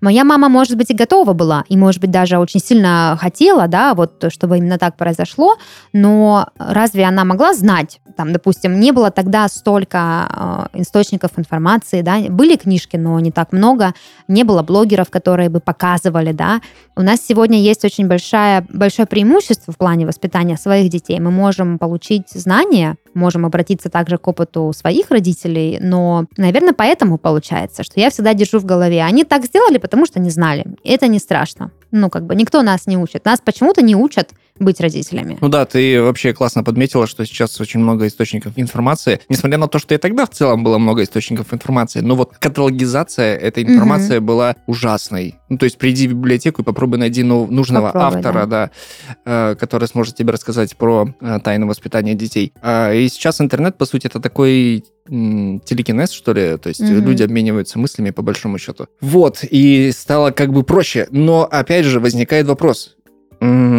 [0.00, 3.92] моя мама, может быть, и готова была, и, может быть, даже очень сильно хотела, да,
[3.94, 5.56] вот, чтобы именно так произошло,
[5.92, 8.00] но разве она могла знать?
[8.16, 13.52] Там, допустим, не было тогда столько э, источников информации, да, были книжки, но не так
[13.52, 13.92] много,
[14.28, 16.60] не было блогеров, которые бы показывали, да.
[16.94, 21.18] У нас сегодня есть очень большая, большое преимущество в плане воспитания своих детей.
[21.18, 27.82] Мы можем получить знания, можем обратиться также к опыту своих родителей, но, наверное, поэтому получается,
[27.82, 30.64] что я всегда держу в голове, они так сделали, потому что не знали.
[30.84, 31.72] Это не страшно.
[31.90, 33.24] Ну, как бы никто нас не учит.
[33.24, 35.38] Нас почему-то не учат быть родителями.
[35.40, 39.20] Ну да, ты вообще классно подметила, что сейчас очень много источников информации.
[39.28, 43.36] Несмотря на то, что и тогда в целом было много источников информации, но вот каталогизация
[43.36, 45.34] этой информации была ужасной.
[45.48, 48.70] Ну, то есть приди в библиотеку и попробуй найти ну, нужного Попробуй, автора, да,
[49.24, 52.52] э, который сможет тебе рассказать про э, тайны воспитания детей.
[52.62, 57.04] А, и сейчас интернет, по сути, это такой телекинез, что ли, то есть Мгм.
[57.04, 58.88] люди обмениваются мыслями по большому счету.
[59.00, 62.95] Вот, и стало как бы проще, но опять же возникает вопрос,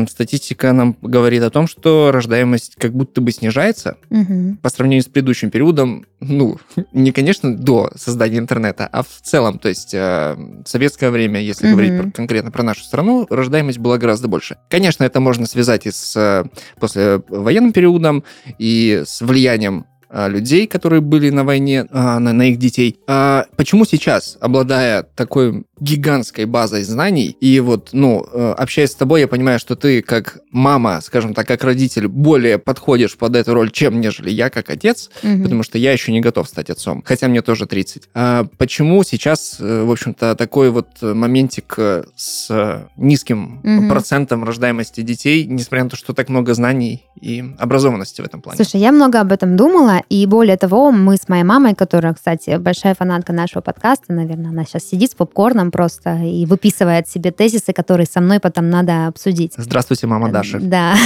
[0.10, 4.58] Статистика нам говорит о том, что рождаемость как будто бы снижается угу.
[4.62, 6.06] по сравнению с предыдущим периодом.
[6.20, 6.60] Ну,
[6.94, 9.60] не, конечно, до создания интернета, а в целом.
[9.60, 11.74] То есть э, в советское время, если угу.
[11.74, 14.58] говорить про, конкретно про нашу страну, рождаемость была гораздо больше.
[14.70, 16.46] Конечно, это можно связать и с э,
[16.80, 18.24] послевоенным периодом,
[18.58, 23.00] и с влиянием а, людей, которые были на войне, а, на, на их детей.
[23.08, 29.22] А почему сейчас, обладая такой гигантской базой знаний, и вот, ну, э, общаясь с тобой,
[29.22, 33.72] я понимаю, что ты как мама, скажем так, как родитель, более подходишь под эту роль,
[33.72, 35.44] чем нежели я как отец, угу.
[35.44, 38.10] потому что я еще не готов стать отцом, хотя мне тоже 30.
[38.14, 43.90] А почему сейчас, э, в общем-то, такой вот моментик э, с низким угу.
[43.90, 48.58] процентом рождаемости детей, несмотря на то, что так много знаний и образованности в этом плане?
[48.58, 52.58] Слушай, я много об этом думала, и более того, мы с моей мамой, которая, кстати,
[52.58, 57.74] большая фанатка нашего подкаста, наверное, она сейчас сидит с попкорном просто и выписывает себе тезисы,
[57.74, 59.54] которые со мной потом надо обсудить.
[59.58, 60.60] Здравствуйте, мама Даша.
[60.60, 60.96] Да.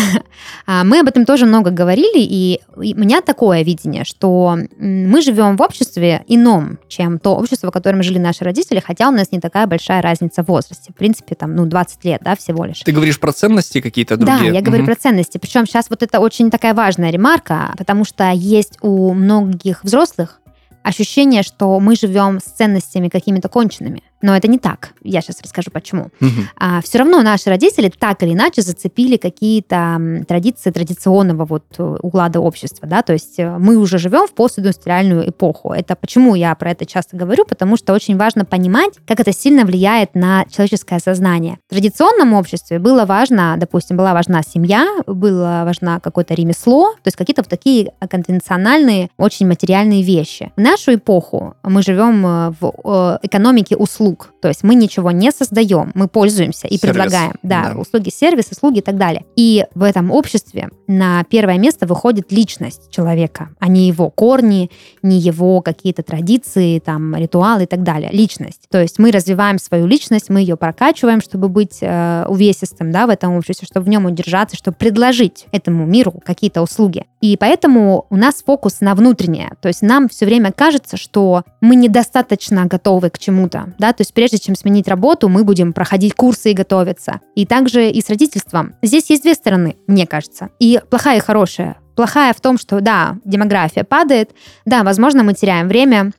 [0.65, 5.58] А, мы об этом тоже много говорили, и у меня такое видение, что мы живем
[5.58, 9.39] в обществе ином, чем то общество, в котором жили наши родители, хотя у нас не
[9.39, 10.93] такая большая разница в возрасте.
[10.93, 12.80] В принципе, там, ну, 20 лет, да, всего лишь.
[12.80, 14.52] Ты говоришь про ценности какие-то другие?
[14.52, 14.91] Да, я говорю угу.
[14.91, 15.38] про ценности.
[15.38, 20.41] Причем сейчас вот это очень такая важная ремарка, потому что есть у многих взрослых
[20.84, 24.04] ощущение, что мы живем с ценностями какими-то конченными.
[24.22, 24.94] Но это не так.
[25.04, 26.10] Я сейчас расскажу, почему.
[26.22, 26.30] Угу.
[26.58, 32.40] А, все равно наши родители так или иначе зацепили какие-то традиции традиционного вот э, уклада
[32.40, 32.88] общества.
[32.88, 33.02] Да?
[33.02, 35.74] То есть э, мы уже живем в постиндустриальную эпоху.
[35.74, 37.46] Это почему я про это часто говорю?
[37.46, 41.58] Потому что очень важно понимать, как это сильно влияет на человеческое сознание.
[41.68, 47.18] В традиционном обществе было важно, допустим, была важна семья, было важно какое-то ремесло, то есть
[47.18, 50.52] какие-то вот такие конвенциональные, очень материальные вещи.
[50.56, 54.34] В нашу эпоху мы живем э, в экономике услуг услуг.
[54.41, 56.82] То есть мы ничего не создаем, мы пользуемся и Сервис.
[56.82, 57.34] предлагаем.
[57.43, 59.26] Да, да, услуги, сервис, услуги и так далее.
[59.36, 64.71] И в этом обществе на первое место выходит личность человека, а не его корни,
[65.02, 68.10] не его какие-то традиции, там, ритуалы и так далее.
[68.12, 68.62] Личность.
[68.69, 73.10] То есть мы развиваем свою личность, мы ее прокачиваем, чтобы быть э, увесистым да, в
[73.10, 77.06] этом обществе, чтобы в нем удержаться, чтобы предложить этому миру какие-то услуги.
[77.21, 79.52] И поэтому у нас фокус на внутреннее.
[79.62, 83.74] То есть нам все время кажется, что мы недостаточно готовы к чему-то.
[83.78, 83.93] Да?
[84.02, 87.20] То есть прежде чем сменить работу, мы будем проходить курсы и готовиться.
[87.36, 88.74] И также и с родительством.
[88.82, 90.50] Здесь есть две стороны, мне кажется.
[90.58, 91.78] И плохая и хорошая.
[91.96, 94.32] Плохая в том, что да, демография падает,
[94.66, 96.14] да, возможно, мы теряем время,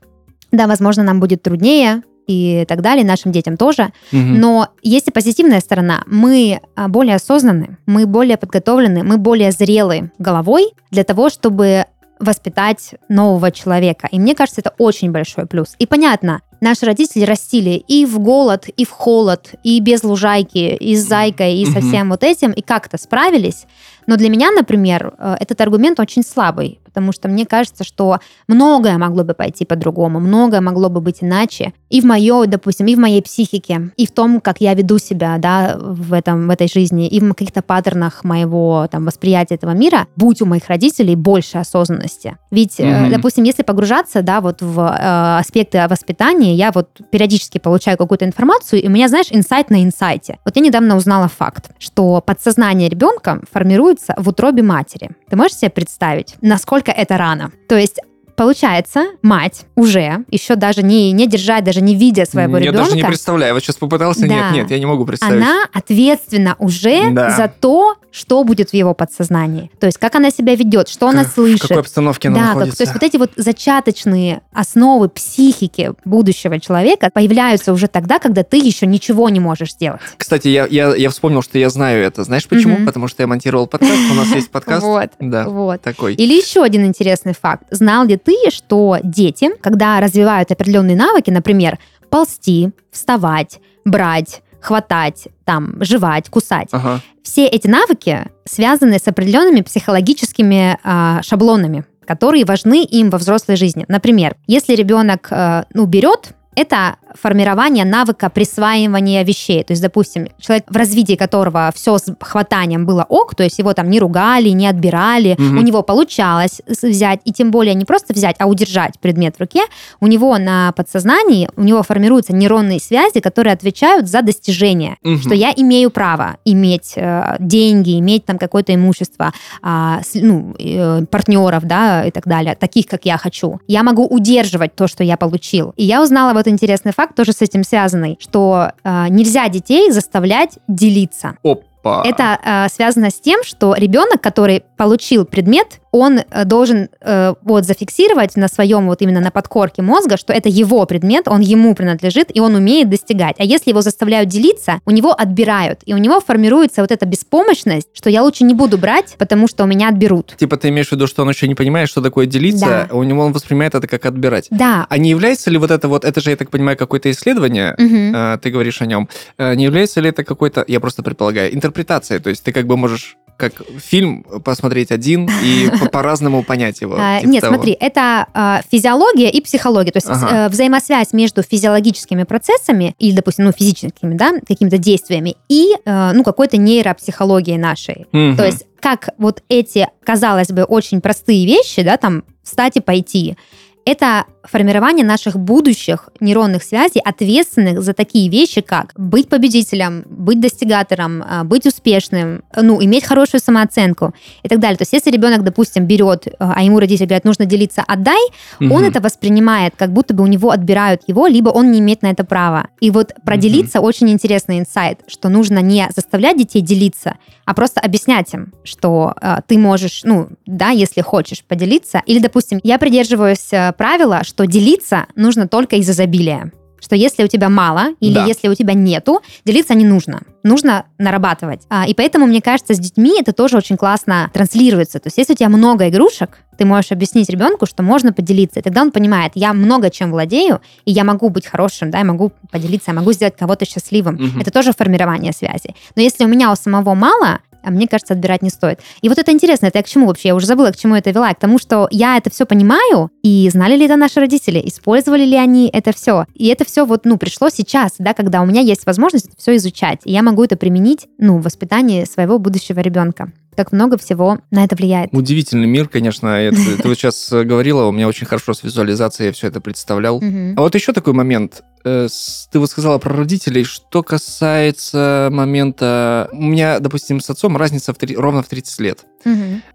[0.53, 3.93] да, возможно, нам будет труднее, и так далее, нашим детям тоже.
[4.13, 4.21] Угу.
[4.21, 6.05] Но есть и позитивная сторона.
[6.07, 11.87] Мы а, более осознанны, мы более подготовлены, мы более зрелы головой для того, чтобы
[12.21, 14.07] воспитать нового человека.
[14.13, 15.75] И мне кажется, это очень большой плюс.
[15.81, 20.97] И понятно, наши родители растили и в голод, и в холод, и без лужайки, и
[20.97, 23.67] с зайкой, и со всем вот этим, и как-то справились.
[24.07, 28.99] Но для меня, например, э, этот аргумент очень слабый, потому что мне кажется, что многое
[28.99, 31.73] могло бы пойти по-другому, многое могло бы быть иначе.
[31.89, 35.37] И в моей, допустим, и в моей психике, и в том, как я веду себя
[35.39, 40.07] да, в, этом, в этой жизни, и в каких-то паттернах моего там, восприятия этого мира,
[40.17, 42.37] будь у моих родителей больше осознанности.
[42.51, 43.11] Ведь, mm-hmm.
[43.11, 48.83] допустим, если погружаться да, вот в э, аспекты воспитания, я вот периодически получаю какую-то информацию,
[48.83, 50.39] и у меня, знаешь, инсайт на инсайте.
[50.45, 55.11] Вот я недавно узнала факт, что подсознание ребенка формирует формируется в утробе матери.
[55.29, 57.53] Ты можешь себе представить, насколько это рано?
[57.69, 58.01] То есть
[58.37, 62.79] Получается, мать уже, еще даже не, не держать, даже не видя своего я ребенка...
[62.79, 63.55] Я даже не представляю.
[63.55, 65.37] Вот сейчас попытался, да, нет, нет, я не могу представить.
[65.37, 67.31] Она ответственна уже да.
[67.31, 69.71] за то, что будет в его подсознании.
[69.81, 71.65] То есть, как она себя ведет, что как, она слышит.
[71.65, 72.71] В какой обстановке она да, находится.
[72.71, 78.43] Как, то есть, вот эти вот зачаточные основы психики будущего человека появляются уже тогда, когда
[78.43, 80.01] ты еще ничего не можешь сделать.
[80.17, 82.23] Кстати, я, я, я вспомнил, что я знаю это.
[82.25, 82.77] Знаешь почему?
[82.77, 82.87] Mm-hmm.
[82.87, 84.83] Потому что я монтировал подкаст, у нас есть подкаст.
[84.83, 85.81] Вот, да, вот.
[85.81, 86.15] такой.
[86.15, 87.65] Или еще один интересный факт.
[87.71, 91.79] Знал ли ты, что дети, когда развивают определенные навыки, например,
[92.11, 96.69] ползти, вставать, брать, хватать, там, жевать, кусать.
[96.73, 97.01] Ага.
[97.23, 103.85] Все эти навыки связаны с определенными психологическими э, шаблонами, которые важны им во взрослой жизни.
[103.89, 109.65] Например, если ребенок э, ну, берет это формирование навыка присваивания вещей.
[109.65, 113.73] То есть, допустим, человек, в развитии которого все с хватанием было ок, то есть его
[113.75, 115.59] там не ругали, не отбирали, угу.
[115.59, 119.63] у него получалось взять, и тем более не просто взять, а удержать предмет в руке,
[120.01, 125.19] у него на подсознании, у него формируются нейронные связи, которые отвечают за достижение, угу.
[125.19, 131.65] что я имею право иметь э, деньги, иметь там какое-то имущество, э, ну, э, партнеров,
[131.65, 133.61] да, и так далее, таких, как я хочу.
[133.67, 135.73] Я могу удерживать то, что я получил.
[135.77, 140.59] И я узнала вот интересный факт, тоже с этим связанный, что э, нельзя детей заставлять
[140.69, 141.37] делиться.
[141.43, 142.03] Оп Опа.
[142.05, 147.65] Это э, связано с тем, что ребенок, который получил предмет, он э, должен э, вот
[147.65, 152.35] зафиксировать на своем вот именно на подкорке мозга, что это его предмет, он ему принадлежит,
[152.35, 153.37] и он умеет достигать.
[153.39, 157.89] А если его заставляют делиться, у него отбирают, и у него формируется вот эта беспомощность,
[157.93, 160.35] что я лучше не буду брать, потому что у меня отберут.
[160.39, 162.97] Типа ты имеешь в виду, что он еще не понимает, что такое делиться, Да.
[162.97, 164.47] у него он воспринимает это как отбирать.
[164.51, 164.87] Да.
[164.89, 168.15] А не является ли вот это вот, это же, я так понимаю, какое-то исследование, Мгм.
[168.17, 172.21] э, ты говоришь о нем, Э, не является ли это какой-то, я просто предполагаю, интерпретацией,
[172.21, 176.97] то есть ты как бы можешь как фильм посмотреть один и по-разному понять его.
[176.99, 177.55] А, типа Нет, того.
[177.55, 179.91] смотри, это а, физиология и психология.
[179.93, 180.47] То есть Ага.
[180.47, 186.23] э, взаимосвязь между физиологическими процессами или, допустим, ну, физическими, да, какими-то действиями и, э, ну,
[186.25, 188.07] какой-то нейропсихологией нашей.
[188.13, 193.37] То есть как вот эти, казалось бы, очень простые вещи, да, там, встать и пойти,
[193.85, 201.23] это формирование наших будущих нейронных связей, ответственных за такие вещи, как быть победителем, быть достигатором,
[201.25, 204.77] а, быть успешным, ну, иметь хорошую самооценку и так далее.
[204.77, 208.21] То есть если ребенок, допустим, берет, а ему родители говорят, нужно делиться, отдай,
[208.61, 208.85] он Мгм.
[208.85, 212.25] это воспринимает, как будто бы у него отбирают его, либо он не имеет на это
[212.25, 212.69] права.
[212.81, 213.41] И вот про Мгм.
[213.43, 219.15] делиться очень интересный инсайт, что нужно не заставлять детей делиться, а просто объяснять им, что
[219.21, 222.03] э, ты можешь, ну, да, если хочешь поделиться.
[222.07, 226.53] Или, допустим, я придерживаюсь правила, что делиться нужно только из изобилия.
[226.81, 228.25] Что если у тебя мало или Да.
[228.27, 230.23] если у тебя нету, делиться не нужно.
[230.43, 231.63] Нужно нарабатывать.
[231.69, 234.99] А, и поэтому, мне кажется, с детьми это тоже очень классно транслируется.
[234.99, 238.59] То есть, если у тебя много игрушек, ты можешь объяснить ребенку, что можно поделиться.
[238.59, 242.05] И тогда он понимает, я много чем владею, и я могу быть хорошим, да, я
[242.05, 244.17] могу поделиться, я могу сделать кого-то счастливым.
[244.17, 244.41] Мгм.
[244.41, 245.77] Это тоже формирование связи.
[245.95, 248.81] Но если у меня у самого мало, а мне кажется, отбирать не стоит.
[249.01, 250.29] И вот это интересно, это я к чему вообще?
[250.29, 251.33] Я уже забыла, к чему это вела.
[251.33, 255.37] К тому, что я это все понимаю, и знали ли это наши родители, использовали ли
[255.37, 256.27] они это все.
[256.35, 259.57] И это все вот, ну, пришло сейчас, да, когда у меня есть возможность это все
[259.57, 260.01] изучать.
[260.05, 263.33] И я могу это применить, ну, в воспитании своего будущего ребенка.
[263.57, 265.11] Как много всего на это влияет.
[265.13, 266.29] Удивительный мир, конечно.
[266.29, 270.21] Это- ты вот сейчас говорила, у меня очень хорошо с визуализацией я все это представлял.
[270.57, 271.63] А вот еще такой момент.
[271.85, 272.07] Э,
[272.53, 273.65] Ты вот сказала про родителей.
[273.65, 276.29] Что касается момента...
[276.33, 279.01] У меня, допустим, с отцом разница в три- ровно в 30 лет.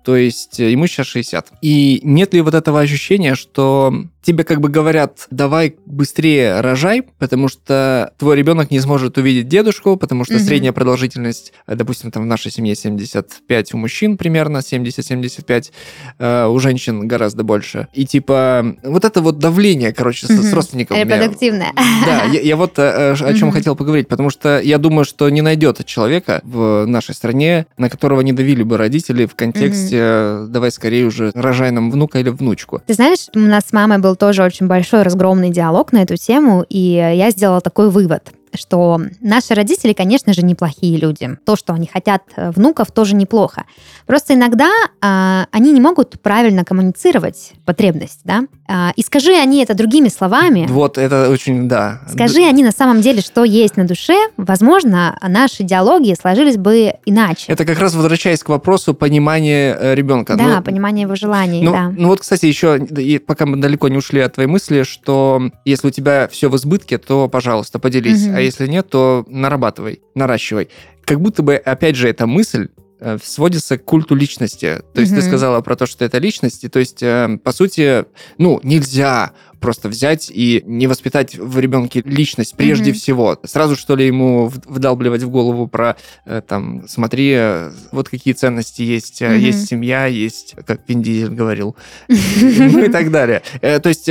[0.04, 1.48] То есть э, ему сейчас 60.
[1.62, 3.94] И нет ли вот этого ощущения, что
[4.28, 9.96] тебе как бы говорят, давай быстрее рожай, потому что твой ребенок не сможет увидеть дедушку,
[9.96, 10.44] потому что Мгм.
[10.44, 15.72] средняя продолжительность, э, допустим, там в нашей семье 75 у мужчин примерно, 70-75,
[16.20, 17.88] э, у женщин гораздо больше.
[17.94, 21.72] И типа вот это вот давление, короче, с, с у меня- Репродуктивная.
[22.06, 23.52] да, я, я вот э, о чем Мгм.
[23.52, 28.20] хотел поговорить, потому что я думаю, что не найдет человека в нашей стране, на которого
[28.20, 32.82] не давили бы родители в контексте э, «давай скорее уже рожай нам внука или внучку».
[32.86, 36.66] Ты знаешь, у нас с мамой был тоже очень большой разгромный диалог на эту тему,
[36.68, 41.38] и я сделала такой вывод что наши родители, конечно же, неплохие люди.
[41.46, 43.66] То, что они хотят э, внуков, тоже неплохо.
[44.06, 44.70] Просто иногда
[45.02, 48.44] а, они не могут правильно коммуницировать потребность, да?
[48.68, 52.02] А, и скажи они это другими словами, Вот это очень, да.
[52.10, 57.52] скажи они на самом деле, что есть на душе, возможно, наши диалоги сложились бы иначе.
[57.52, 60.36] Это как раз возвращаясь к вопросу понимания э, ребенка.
[60.36, 61.94] да, Ну, понимание его желаний, Ну, да.
[61.96, 65.88] ну вот, кстати, еще, и пока мы далеко не ушли от твоей мысли, что если
[65.88, 68.26] у тебя все в избытке, то, пожалуйста, поделись.
[68.26, 68.37] Мгм.
[68.38, 70.70] А если нет, то нарабатывай, наращивай.
[71.04, 72.70] Как будто бы, опять же, эта мысль
[73.00, 74.82] э, сводится к культу личности.
[74.94, 75.28] То есть ты Мгм.
[75.28, 78.06] сказала про то, что это личность, и то есть, э, по сути,
[78.38, 83.00] ну, нельзя просто взять и не воспитать в ребенке личность прежде Мгм.
[83.00, 83.40] всего.
[83.44, 88.82] Сразу, что ли, ему вдалбливать в голову про, э, там, смотри, э, вот какие ценности
[88.82, 89.22] есть.
[89.22, 89.38] Мгм.
[89.38, 91.76] Есть семья, есть, как Вин Дизель говорил,
[92.08, 93.42] ну и так далее.
[93.62, 94.10] То есть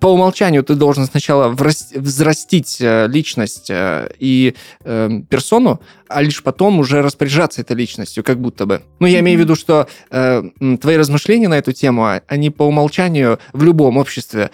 [0.00, 1.48] по умолчанию ты должен сначала
[1.94, 8.82] взрастить личность и э, персону, а лишь потом уже распоряжаться этой личностью, как будто бы.
[9.00, 10.42] Ну, я имею в виду, что э,
[10.80, 14.49] твои размышления на эту тему, а- они по умолчанию в любом обществе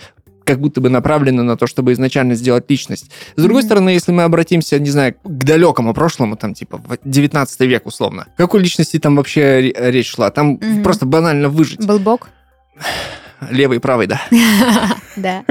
[0.47, 3.11] как будто бы направлены на то, чтобы изначально сделать личность.
[3.35, 3.67] С другой Мгм.
[3.67, 8.29] стороны, если мы обратимся, не знаю, к далекому прошлому, там, типа, в 19 век, условно,
[8.37, 10.31] какой личности там вообще ре- речь шла?
[10.31, 10.83] Там Мгм.
[10.85, 11.85] просто банально выжить.
[11.85, 12.29] Был Бог?
[13.51, 14.21] Левый и правый, да.
[15.17, 15.45] Да.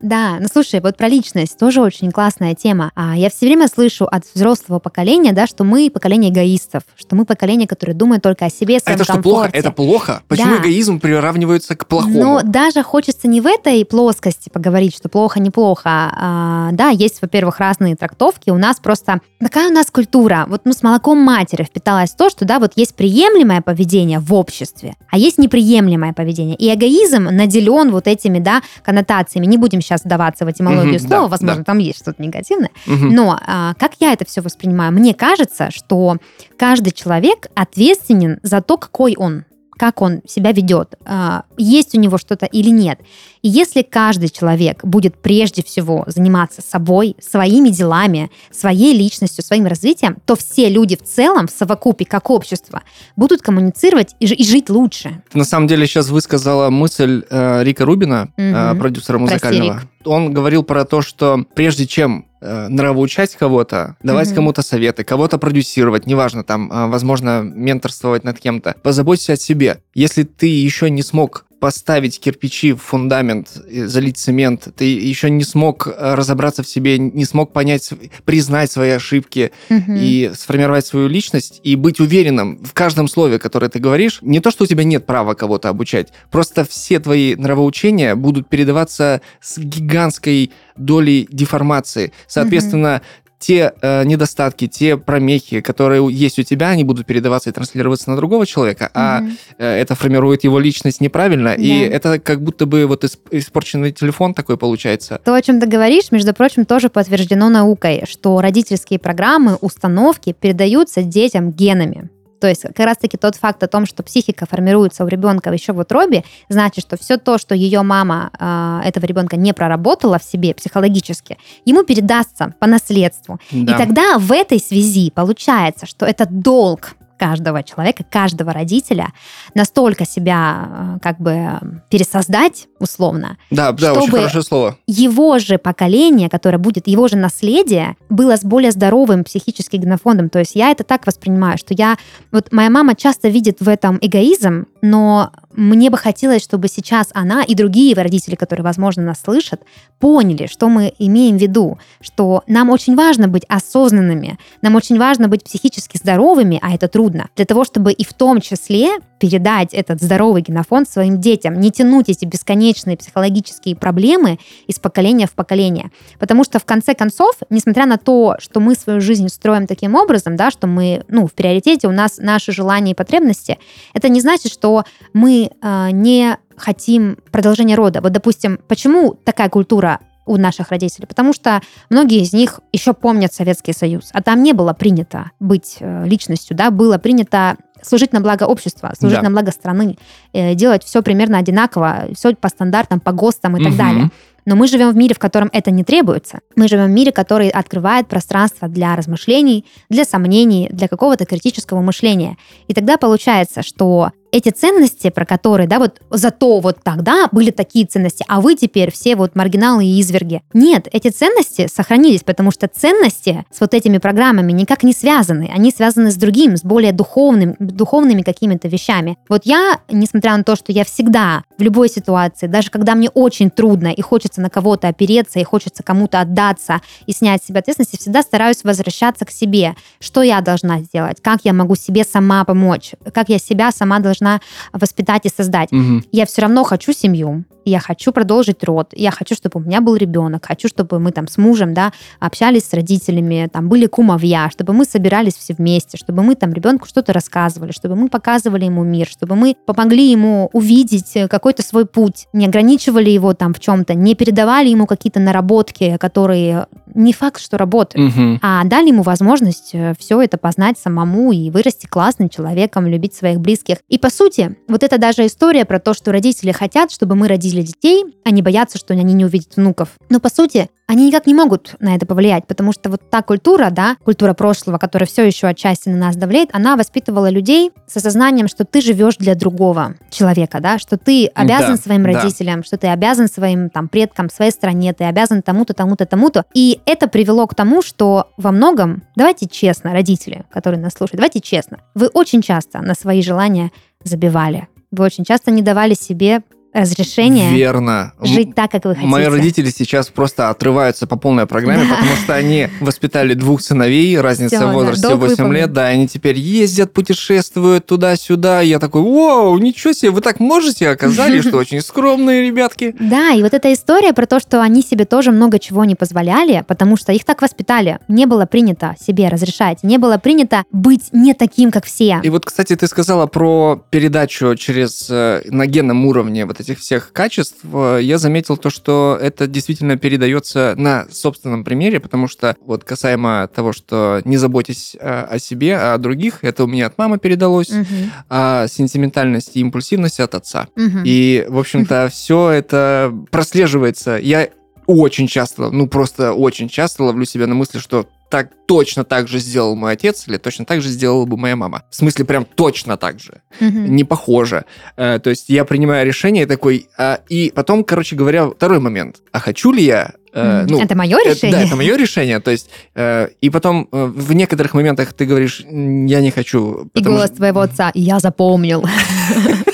[0.00, 2.90] Да, ну слушай, вот про личность тоже очень классная тема.
[2.94, 7.26] А я все время слышу от взрослого поколения, да, что мы поколение эгоистов, что мы
[7.26, 9.30] поколение, которое думает только о себе, А своем это что, комфорте.
[9.38, 9.50] плохо?
[9.52, 10.22] Это плохо?
[10.26, 10.62] Почему Да.
[10.62, 12.18] эгоизм приравнивается к плохому?
[12.18, 15.90] Но даже хочется не в этой плоскости поговорить, что плохо, неплохо.
[16.16, 18.48] А, да, есть, во-первых, разные трактовки.
[18.48, 20.46] У нас просто такая у нас культура.
[20.48, 24.96] Вот ну, с молоком матери впиталось то, что да, вот есть приемлемое поведение в обществе,
[25.10, 26.56] а есть неприемлемое поведение.
[26.56, 29.39] И эгоизм наделен вот этими, да, коннотациями.
[29.40, 29.46] Эмоциями.
[29.46, 31.64] Не будем сейчас вдаваться в этимологию Мгм, слова, да, возможно, да.
[31.64, 32.70] там есть что-то негативное.
[32.86, 33.14] Мгм.
[33.14, 34.92] Но а, как я это все воспринимаю?
[34.92, 36.16] Мне кажется, что
[36.56, 39.44] каждый человек ответственен за то, какой он
[39.80, 43.00] как он себя ведет, а, есть у него что-то или нет.
[43.40, 50.18] И если каждый человек будет прежде всего заниматься собой, своими делами, своей личностью, своим развитием,
[50.26, 52.82] то все люди в целом, в совокупе, как общество,
[53.16, 55.22] будут коммуницировать и, жи- и жить лучше.
[55.32, 58.78] На самом деле сейчас высказала мысль э, Рика Рубина, э, Мгм.
[58.80, 59.80] продюсера Прости, музыкального.
[59.80, 59.88] Рик.
[60.04, 62.26] Он говорил про то, что прежде чем
[62.68, 64.36] нравоучать кого-то, давать Мгм.
[64.36, 69.82] кому-то советы, кого-то продюсировать, неважно, там, э, возможно, менторствовать над кем-то, позаботься о себе.
[69.94, 75.86] Если ты еще не смог поставить кирпичи в фундамент, залить цемент, ты еще не смог
[75.86, 77.90] э, разобраться в себе, не смог понять,
[78.24, 79.96] признать свои ошибки, Мгм.
[79.96, 84.18] и сформировать свою личность и быть уверенным в каждом слове, которое ты говоришь.
[84.22, 89.20] Не то, что у тебя нет права кого-то обучать, просто все твои нравоучения будут передаваться
[89.40, 92.12] с гигантской долей деформации.
[92.26, 93.02] Соответственно,
[93.40, 98.16] те э, недостатки, те промехи, которые есть у тебя, они будут передаваться и транслироваться на
[98.16, 99.22] другого человека, а
[99.58, 101.96] э, это формирует его личность неправильно, и Да.
[101.96, 105.20] это как будто бы вот исп- испорченный телефон такой получается.
[105.24, 111.02] То, о чем ты говоришь, между прочим, тоже подтверждено наукой, что родительские программы, установки передаются
[111.02, 112.10] детям генами.
[112.40, 115.78] То есть как раз-таки тот факт о том, что психика формируется у ребенка еще в
[115.78, 120.54] утробе, значит, что все то, что ее мама а, этого ребенка не проработала в себе
[120.54, 123.38] психологически, ему передастся по наследству.
[123.50, 123.74] Да.
[123.74, 129.12] И тогда в этой связи получается, что это долг каждого человека, каждого родителя
[129.54, 134.78] настолько себя э, как бы пересоздать условно, да, да, очень чтобы- хорошее слово.
[134.86, 140.30] его же поколение, которое будет, его же наследие, было с более здоровым психическим генофондом.
[140.30, 141.98] То есть я это так воспринимаю, что я...
[142.32, 147.42] Вот моя мама часто видит в этом эгоизм, но мне бы хотелось, чтобы сейчас она
[147.42, 149.62] и другие родители, которые, возможно, нас слышат,
[149.98, 155.28] поняли, что мы имеем в виду, что нам очень важно быть осознанными, нам очень важно
[155.28, 160.02] быть психически здоровыми, а это трудно, для того, чтобы и в том числе передать этот
[160.02, 165.90] здоровый генофонд своим детям, не тянуть эти бесконечные психологические проблемы из поколения в поколение.
[166.18, 170.36] Потому что в конце концов, несмотря на то, что мы свою жизнь строим таким образом,
[170.36, 173.58] да, что мы, ну, в приоритете у нас наши желания и потребности,
[173.92, 178.00] это не значит, что мы э, не хотим продолжения рода.
[178.00, 180.00] Вот, допустим, почему такая культура
[180.30, 181.06] у наших родителей?
[181.06, 181.60] Потому что
[181.90, 186.56] многие из них еще помнят Советский Союз, а там не было принято быть э, личностью,
[186.56, 189.24] да, было принято служить на благо общества, служить Да.
[189.24, 189.96] на благо страны,
[190.32, 194.10] э, делать все примерно одинаково, все по стандартам, по ГОСТам и так далее.
[194.46, 196.38] Но мы живем в мире, в котором это не требуется.
[196.56, 202.36] Мы живем в мире, который открывает пространство для размышлений, для сомнений, для какого-то критического мышления.
[202.66, 207.86] И тогда получается, что эти ценности, про которые, да, вот зато вот тогда были такие
[207.86, 210.42] ценности, а вы теперь все вот маргиналы и изверги.
[210.52, 215.50] Нет, эти ценности сохранились, потому что ценности с вот этими программами никак не связаны.
[215.52, 219.18] Они связаны с другим, с более духовным, духовными какими-то вещами.
[219.28, 223.50] Вот я, несмотря на то, что я всегда в любой ситуации, даже когда мне очень
[223.50, 227.92] трудно и хочется на кого-то опереться, и хочется кому-то отдаться и снять с себя ответственность,
[227.92, 229.74] я всегда стараюсь возвращаться к себе.
[230.00, 231.20] Что я должна сделать?
[231.20, 232.92] Как я могу себе сама помочь?
[233.12, 234.40] Как я себя сама должна
[234.72, 235.70] воспитать и создать?
[235.70, 236.02] Мгм.
[236.12, 239.96] я все равно хочу семью, я хочу продолжить род, я хочу, чтобы у меня был
[239.96, 244.72] ребенок, хочу, чтобы мы там с мужем, да, общались с родителями, там были кумовья, чтобы
[244.72, 249.06] мы собирались все вместе, чтобы мы там ребенку что-то рассказывали, чтобы мы показывали ему мир,
[249.06, 253.94] чтобы мы помогли ему увидеть э, какой-то свой путь, не ограничивали его там в чем-то,
[253.94, 258.38] не передавали ему какие-то наработки, которые не факт, что работают Мгм.
[258.40, 263.78] а дали ему возможность все это познать самому и вырасти классным человеком, любить своих близких.
[263.88, 267.62] И по сути, вот это даже история про то, что родители хотят, чтобы мы родили
[267.62, 269.88] детей, они боятся, что они не увидят внуков.
[270.08, 273.70] Но по сути, они никак не могут на это повлиять, потому что вот та культура,
[273.70, 278.48] да, культура прошлого, которая все еще отчасти на нас давляет, она воспитывала людей с осознанием,
[278.48, 282.10] что ты живешь для другого человека, да, что ты обязан Да, своим да.
[282.10, 286.44] родителям, что ты обязан своим там предкам, своей стране, ты обязан тому-то, тому-то, тому-то.
[286.54, 291.38] И это привело к тому, что во многом, давайте честно, родители, которые нас слушают, давайте
[291.40, 293.70] честно, вы очень часто на свои желания
[294.02, 294.66] забивали.
[294.90, 296.42] Вы очень часто не давали себе
[296.72, 298.12] разрешения Верно.
[298.22, 299.06] Жить так, как вы хотите.
[299.08, 301.96] Мои родители сейчас просто отрываются по полной программе, Да.
[301.96, 305.52] потому что они воспитали двух сыновей, разница Всё, в да, возрасте долг 8 выполнен.
[305.56, 308.60] лет, да, они теперь ездят, путешествуют туда-сюда.
[308.60, 310.88] Я такой, вау, ничего себе, вы так можете?
[310.88, 312.94] Оказались, что очень скромные ребятки.
[313.10, 316.64] Да, и вот эта история про то, что они себе тоже много чего не позволяли,
[316.68, 317.98] потому что их так воспитали.
[318.08, 322.20] Не было принято себе разрешать, не было принято быть не таким, как все.
[322.22, 326.78] И вот, кстати, ты сказала про передачу через э, на генном уровне вот вот этих
[326.80, 332.54] всех качеств, э, я заметил то, что это действительно передается на собственном примере, потому что
[332.64, 336.86] вот касаемо того, что не заботьтесь о, о себе, а о других, это у меня
[336.86, 337.86] от мамы передалось, Мгм.
[338.28, 340.68] а сентиментальность и импульсивность от отца.
[340.76, 341.02] Мгм.
[341.04, 344.18] И, в общем-то, все это прослеживается.
[344.18, 344.48] Я
[344.86, 349.40] очень часто, ну просто очень часто ловлю себя на мысли, что так точно так же
[349.40, 351.82] сделал мой отец или точно так же сделала бы моя мама.
[351.90, 353.42] В смысле, прям точно так же.
[353.58, 353.94] Мгм.
[353.96, 354.64] Не похоже.
[354.96, 356.86] Э, то есть я принимаю решение такой...
[356.96, 359.16] а, и потом, короче говоря, второй момент.
[359.32, 360.12] А хочу ли я...
[360.32, 361.58] э, ну, это мое решение?
[361.58, 362.38] да, это мое решение.
[362.38, 366.88] То есть, э, и потом э, в некоторых моментах ты говоришь, «М, я не хочу.
[366.94, 368.84] И голос что- твоего отца, я запомнил.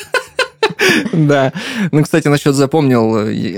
[1.13, 1.53] Да.
[1.93, 3.11] Ну, кстати, насчет запомнил,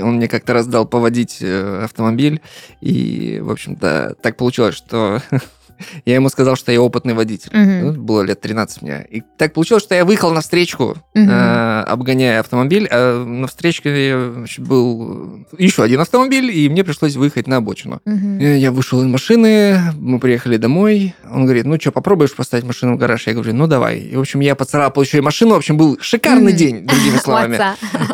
[0.05, 2.41] он мне как-то раз дал поводить э, автомобиль,
[2.81, 5.23] и, в общем-то, так получилось, что
[6.05, 7.51] я ему сказал, что я опытный водитель.
[7.53, 7.87] Мгм.
[7.87, 9.07] Ну, Было лет 13 мне.
[9.11, 11.29] И так получилось, что я выехал на встречку, Мгм.
[11.31, 14.19] э, обгоняя автомобиль, а на встречке
[14.59, 18.01] был еще один автомобиль, и мне пришлось выехать на обочину.
[18.07, 21.15] Э, Я вышел из машины, мы приехали домой.
[21.31, 23.27] Он говорит, ну что, попробуешь поставить машину в гараж?
[23.27, 23.99] Я говорю, ну давай.
[23.99, 25.55] И, в общем, я поцарапал еще и машину.
[25.55, 26.57] В общем, был шикарный Мгм.
[26.59, 27.59] день, другими словами.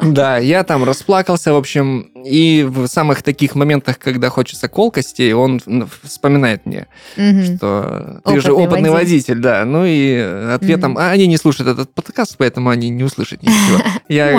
[0.03, 5.61] Да, я там расплакался, в общем, и в самых таких моментах, когда хочется колкости, он
[6.03, 7.57] вспоминает мне, Мгм.
[7.57, 9.35] что ты же Опытный опытный водитель.
[9.35, 9.65] водитель, да.
[9.65, 10.19] Ну и
[10.55, 10.99] ответом, Мгм.
[11.01, 13.79] а они не слушают этот подкаст, поэтому они не услышат ничего.
[14.09, 14.31] Я,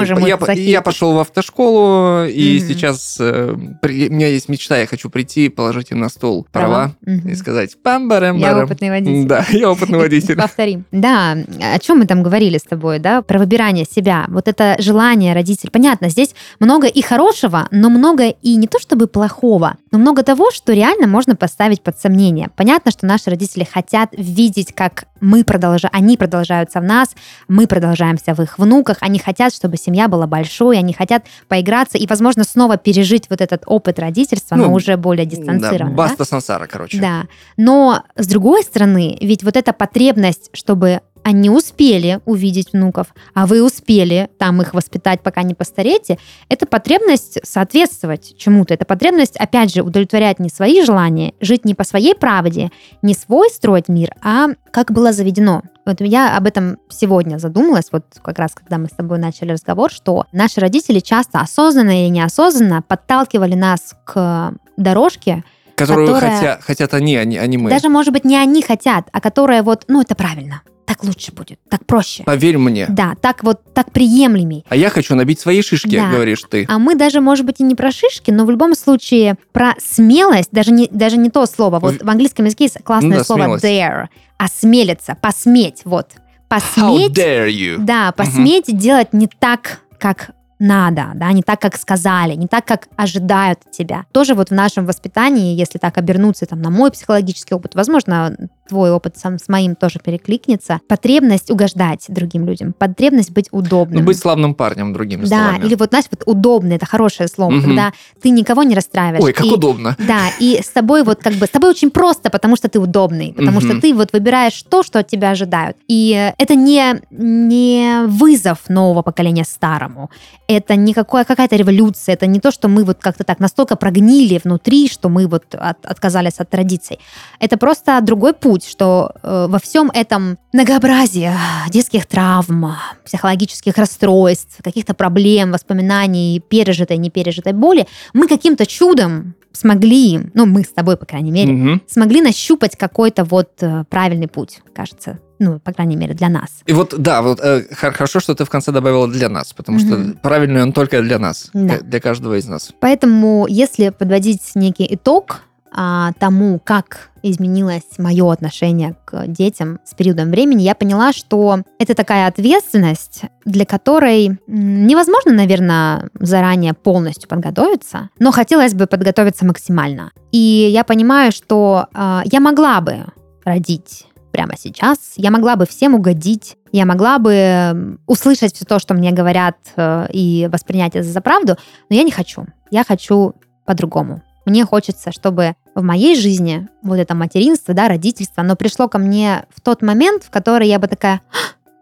[0.53, 5.49] я, пошел в автошколу, и сейчас э, при- у меня есть мечта, я хочу прийти,
[5.49, 9.27] положить им на стол права, и сказать пам барам Я опытный водитель.
[9.27, 10.35] Да, я опытный водитель.
[10.35, 10.85] Повторим.
[10.91, 14.25] Да, о чем мы там говорили с тобой, да, про выбирание себя.
[14.29, 15.71] Вот это желание родителей.
[15.71, 20.49] Понятно, здесь много и хорошего, но много и не то чтобы плохого, но много того,
[20.51, 22.49] что реально можно поставить под сомнение.
[22.55, 27.09] Понятно, что наши родители хотят видеть, как мы продолжаем, они продолжаются в нас,
[27.49, 32.07] мы продолжаемся в их внуках, они хотят, чтобы семья была большой, они хотят поиграться и,
[32.07, 35.89] возможно, снова пережить вот этот опыт родительства, но Ну, уже более Да, дистанцированно.
[35.95, 35.95] да?
[35.97, 36.99] баста сансара, короче.
[37.01, 37.23] Да.
[37.57, 43.63] Но с другой стороны, ведь вот эта потребность, чтобы они успели увидеть внуков, а вы
[43.63, 46.19] успели там их воспитать, пока не постареете,
[46.49, 48.75] это потребность соответствовать чему-то.
[48.75, 52.69] Это потребность, опять же, удовлетворять не свои желания, жить не по своей правде,
[53.01, 55.63] не свой строить мир, а как было заведено.
[55.87, 59.89] Вот я об этом сегодня задумалась, вот как раз когда мы с тобой начали разговор,
[59.89, 65.43] что наши родители часто осознанно или неосознанно подталкивали нас к дорожке,
[65.75, 67.69] Которую Которая- хотя- хотят они, а не, а мы.
[67.69, 71.59] даже, может быть, не они хотят, а которая вот, ну, это правильно, так лучше будет,
[71.69, 72.23] так проще.
[72.23, 72.85] Поверь мне.
[72.87, 74.63] Да, так вот, так приемлемей.
[74.69, 76.09] А я хочу набить свои шишки, Да.
[76.09, 76.65] говоришь ты.
[76.69, 80.49] А мы даже, может быть, и не про шишки, но в любом случае про смелость,
[80.51, 81.79] даже не, даже не то слово.
[81.79, 83.65] Вот в английском языке есть классное Ну да, слово смелость.
[83.65, 84.05] dare.
[84.37, 86.11] Осмелиться, посметь, вот.
[86.47, 87.77] How Посметь, dare you?
[87.79, 92.87] да, посметь делать не так, как надо, да, не так, как сказали, не так, как
[92.95, 94.05] ожидают от тебя.
[94.11, 98.35] Тоже вот в нашем воспитании, если так обернуться там на мой психологический опыт, возможно,
[98.69, 103.99] твой опыт сам с моим тоже перекликнется, потребность угождать другим людям, потребность быть удобным.
[103.99, 105.65] Ну, быть славным парнем, другими да, словами.
[105.65, 107.61] или вот, знаешь, вот удобный, это хорошее слово, Мгм.
[107.63, 107.91] когда
[108.21, 109.23] ты никого не расстраиваешь.
[109.23, 109.95] Ой, как и- удобно.
[109.99, 113.33] Да, и с тобой вот как бы, с тобой очень просто, потому что ты удобный,
[113.33, 113.69] потому Мгм.
[113.69, 115.77] что ты вот выбираешь то, что от тебя ожидают.
[115.87, 120.09] И это не, не вызов нового поколения старому,
[120.47, 124.39] это не какая, какая-то революция, это не то, что мы вот как-то так настолько прогнили
[124.43, 126.99] внутри, что мы вот от- отказались от традиций.
[127.39, 132.75] Это просто другой путь, что э, во всем этом многообразии а, детских травм,
[133.05, 140.69] психологических расстройств, каких-то проблем, воспоминаний, пережитой, непережитой боли, мы каким-то чудом смогли, ну, мы с
[140.69, 141.81] тобой, по крайней мере, Мгм.
[141.87, 145.19] смогли нащупать какой-то вот э, правильный путь, кажется.
[145.37, 146.49] Ну, по крайней мере, для нас.
[146.65, 149.79] И вот, да, вот э, хор- хорошо, что ты в конце добавила для нас, потому
[149.79, 149.87] Мгм.
[150.11, 151.79] что правильный он только для нас, Да.
[151.79, 152.71] для каждого из нас.
[152.79, 155.41] Поэтому, если подводить некий итог
[155.77, 161.93] а, тому, как изменилось мое отношение к детям с периодом времени, я поняла, что это
[161.95, 170.11] такая ответственность, для которой невозможно, наверное, заранее полностью подготовиться, но хотелось бы подготовиться максимально.
[170.31, 173.05] И я понимаю, что а, я могла бы
[173.43, 178.93] родить прямо сейчас, я могла бы всем угодить, я могла бы услышать все то, что
[178.93, 181.55] мне говорят, э, и воспринять это за правду,
[181.89, 182.45] но я не хочу.
[182.69, 183.33] Я хочу
[183.65, 184.21] по-другому.
[184.45, 189.45] Мне хочется, чтобы в моей жизни вот это материнство, да, родительство, оно пришло ко мне
[189.53, 191.21] в тот момент, в который я бы такая,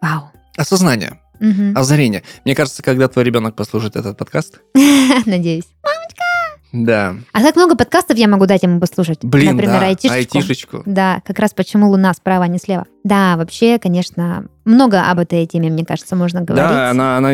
[0.02, 1.78] «А, вау, Осознание, мгм».
[1.78, 2.24] озарение.
[2.44, 4.60] Мне кажется, когда твой ребенок послушает этот подкаст,
[5.26, 5.66] надеюсь.
[6.74, 7.16] Да.
[7.34, 9.20] А так много подкастов я могу дать ему послушать.
[9.22, 10.38] Блин, Например, да, айтишечку.
[10.40, 10.84] айтишечку.
[10.88, 12.88] Да, как раз почему Луна справа, а не слева.
[13.04, 16.68] Да, вообще, конечно, много об этой теме, мне кажется, можно говорить.
[16.68, 17.30] Да, она, она,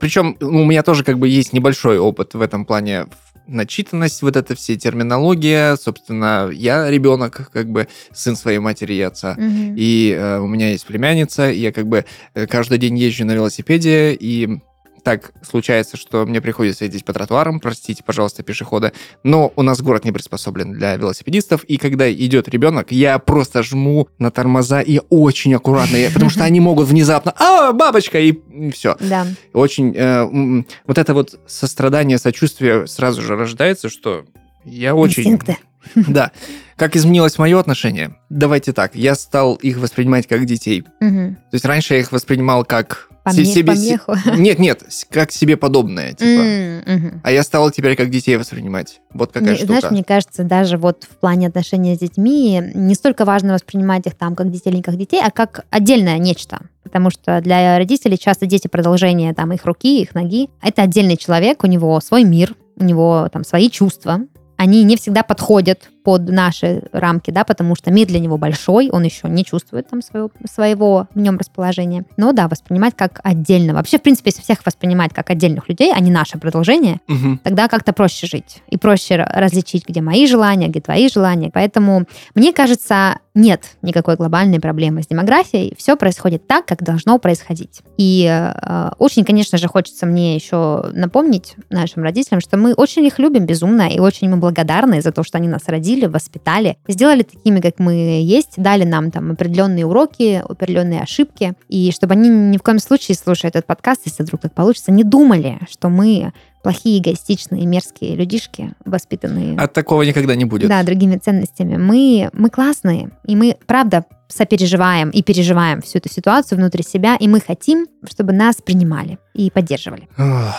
[0.00, 3.06] причем у меня тоже как бы есть небольшой опыт в этом плане
[3.46, 9.34] начитанность, вот это все терминология, собственно, я ребенок, как бы сын своей матери и отца,
[9.38, 9.74] Мгм.
[9.76, 13.32] и э, у меня есть племянница, и я как бы э, каждый день езжу на
[13.32, 14.60] велосипеде, и
[15.04, 18.92] так случается, что мне приходится ездить по тротуарам, простите, пожалуйста, пешехода,
[19.22, 24.08] но у нас город не приспособлен для велосипедистов, и когда идет ребенок, я просто жму
[24.18, 28.40] на тормоза и очень аккуратно, потому что они могут внезапно, а, бабочка, и
[28.72, 28.96] все.
[28.98, 29.26] Да.
[29.52, 34.24] Очень э, вот это вот сострадание, сочувствие сразу же рождается, что
[34.64, 35.22] я очень...
[35.22, 35.58] Инстинкты.
[36.08, 36.32] Да.
[36.76, 38.16] Как изменилось мое отношение?
[38.30, 40.82] Давайте так, я стал их воспринимать как детей.
[41.00, 43.08] То есть раньше я их воспринимал как...
[43.32, 44.14] Себе- помеху.
[44.36, 47.18] Нет, нет, как себе подобное, типа.
[47.22, 49.00] А я стал теперь как детей воспринимать.
[49.14, 49.80] Вот какая Мне- штука.
[49.80, 54.14] Знаешь, мне кажется, даже вот в плане отношений с детьми не столько важно воспринимать их
[54.14, 56.66] там как детей или не как детей, а как отдельное нечто.
[56.82, 60.50] Потому что для родителей часто дети продолжение там их руки, их ноги.
[60.60, 64.20] Это отдельный человек, у него свой мир, у него там свои чувства.
[64.56, 69.02] Они не всегда подходят под наши рамки, да, потому что мир для него большой, он
[69.02, 72.04] еще не чувствует там своего, своего в нем расположения.
[72.16, 73.72] Но да, воспринимать как отдельно.
[73.72, 77.40] Вообще, в принципе, если всех воспринимать как отдельных людей, а не наше продолжение, Мгм.
[77.42, 78.62] тогда как-то проще жить.
[78.68, 81.50] И проще различить, где мои желания, где твои желания.
[81.52, 85.74] Поэтому, мне кажется, нет никакой глобальной проблемы с демографией.
[85.76, 87.80] Все происходит так, как должно происходить.
[87.96, 93.18] И э, очень, конечно же, хочется мне еще напомнить нашим родителям, что мы очень их
[93.18, 97.60] любим безумно и очень им благодарны за то, что они нас родили, воспитали, сделали такими,
[97.60, 101.54] как мы есть, дали нам там определенные уроки, определенные ошибки.
[101.68, 105.04] И чтобы они ни в коем случае, слушая этот подкаст, если вдруг так получится, не
[105.04, 106.32] думали, что мы
[106.62, 110.68] плохие, эгоистичные, мерзкие людишки, воспитанные От такого никогда не будет.
[110.68, 111.76] да, другими ценностями.
[111.76, 117.28] Мы, мы классные, и мы, правда, сопереживаем и переживаем всю эту ситуацию внутри себя, и
[117.28, 120.08] мы хотим, чтобы нас принимали и поддерживали.
[120.18, 120.54] Ох,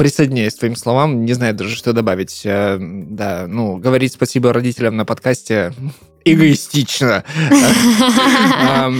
[0.00, 2.40] Присоединяюсь к твоим словам, не знаю даже, что добавить.
[2.44, 5.74] Э, Да, ну, говорить спасибо родителям на подкасте
[6.24, 7.24] эгоистично.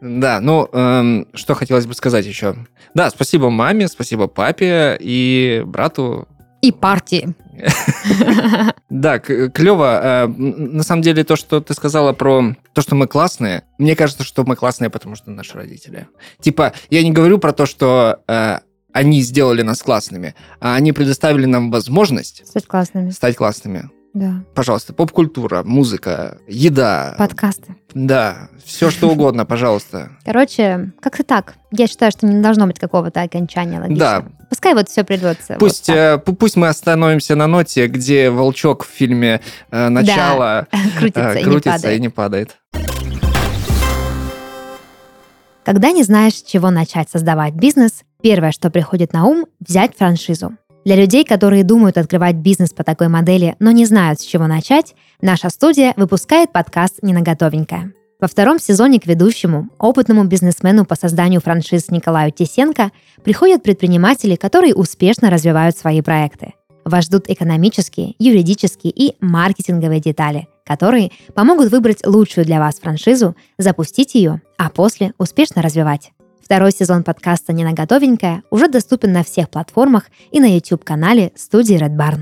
[0.00, 2.54] Да, ну, эм, что хотелось бы сказать еще.
[2.94, 6.28] Да, спасибо маме, спасибо папе и брату.
[6.62, 7.34] И партии.
[8.88, 10.32] Да, клево.
[10.36, 14.44] На самом деле, то, что ты сказала про то, что мы классные, мне кажется, что
[14.44, 16.06] мы классные, потому что наши родители.
[16.40, 18.60] Типа, я не говорю про то, что э,
[18.98, 23.10] они сделали нас классными, а они предоставили нам возможность Стать классными.
[23.10, 23.90] стать классными.
[24.14, 24.42] Да.
[24.54, 27.14] Пожалуйста, поп-культура, музыка, еда.
[27.18, 27.76] Подкасты.
[27.94, 30.10] Да, все что угодно, пожалуйста.
[30.24, 31.54] Короче, как-то так.
[31.70, 34.22] Я считаю, что не должно быть какого-то окончания логичного.
[34.22, 34.46] Да.
[34.48, 35.52] Пускай вот все придется.
[35.52, 35.96] вот Пусть, так.
[35.96, 39.40] э, пу- пусть мы остановимся на ноте, где волчок в фильме
[39.70, 40.66] э, «Начало»
[40.98, 41.98] крутится э, и не крутится падает.
[41.98, 42.56] и не падает.
[45.64, 50.56] Когда не знаешь, с чего начать создавать бизнес, первое, что приходит на ум– взять франшизу.
[50.84, 54.94] Для людей, которые думают открывать бизнес по такой модели, но не знают, с чего начать,
[55.20, 57.92] наша студия выпускает подкаст «Ненаготовенькая».
[58.20, 62.90] Во втором сезоне к ведущему, опытному бизнесмену по созданию франшиз Николаю Тесенко
[63.22, 66.54] приходят предприниматели, которые успешно развивают свои проекты.
[66.84, 74.14] Вас ждут экономические, юридические и маркетинговые детали, которые помогут выбрать лучшую для вас франшизу, запустить
[74.14, 76.10] ее, а после успешно развивать.
[76.48, 81.76] Второй сезон подкаста «Не на готовенькое» уже доступен на всех платформах и на YouTube-канале студии
[81.78, 82.20] Red Barn.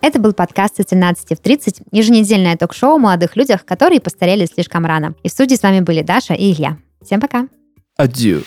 [0.00, 4.86] Это был подкаст с 13 в 30, еженедельное ток-шоу о молодых людях, которые постарели слишком
[4.86, 5.16] рано.
[5.24, 6.78] И в студии с вами были Даша и Илья.
[7.04, 7.48] Всем пока!
[7.96, 8.44] Адью.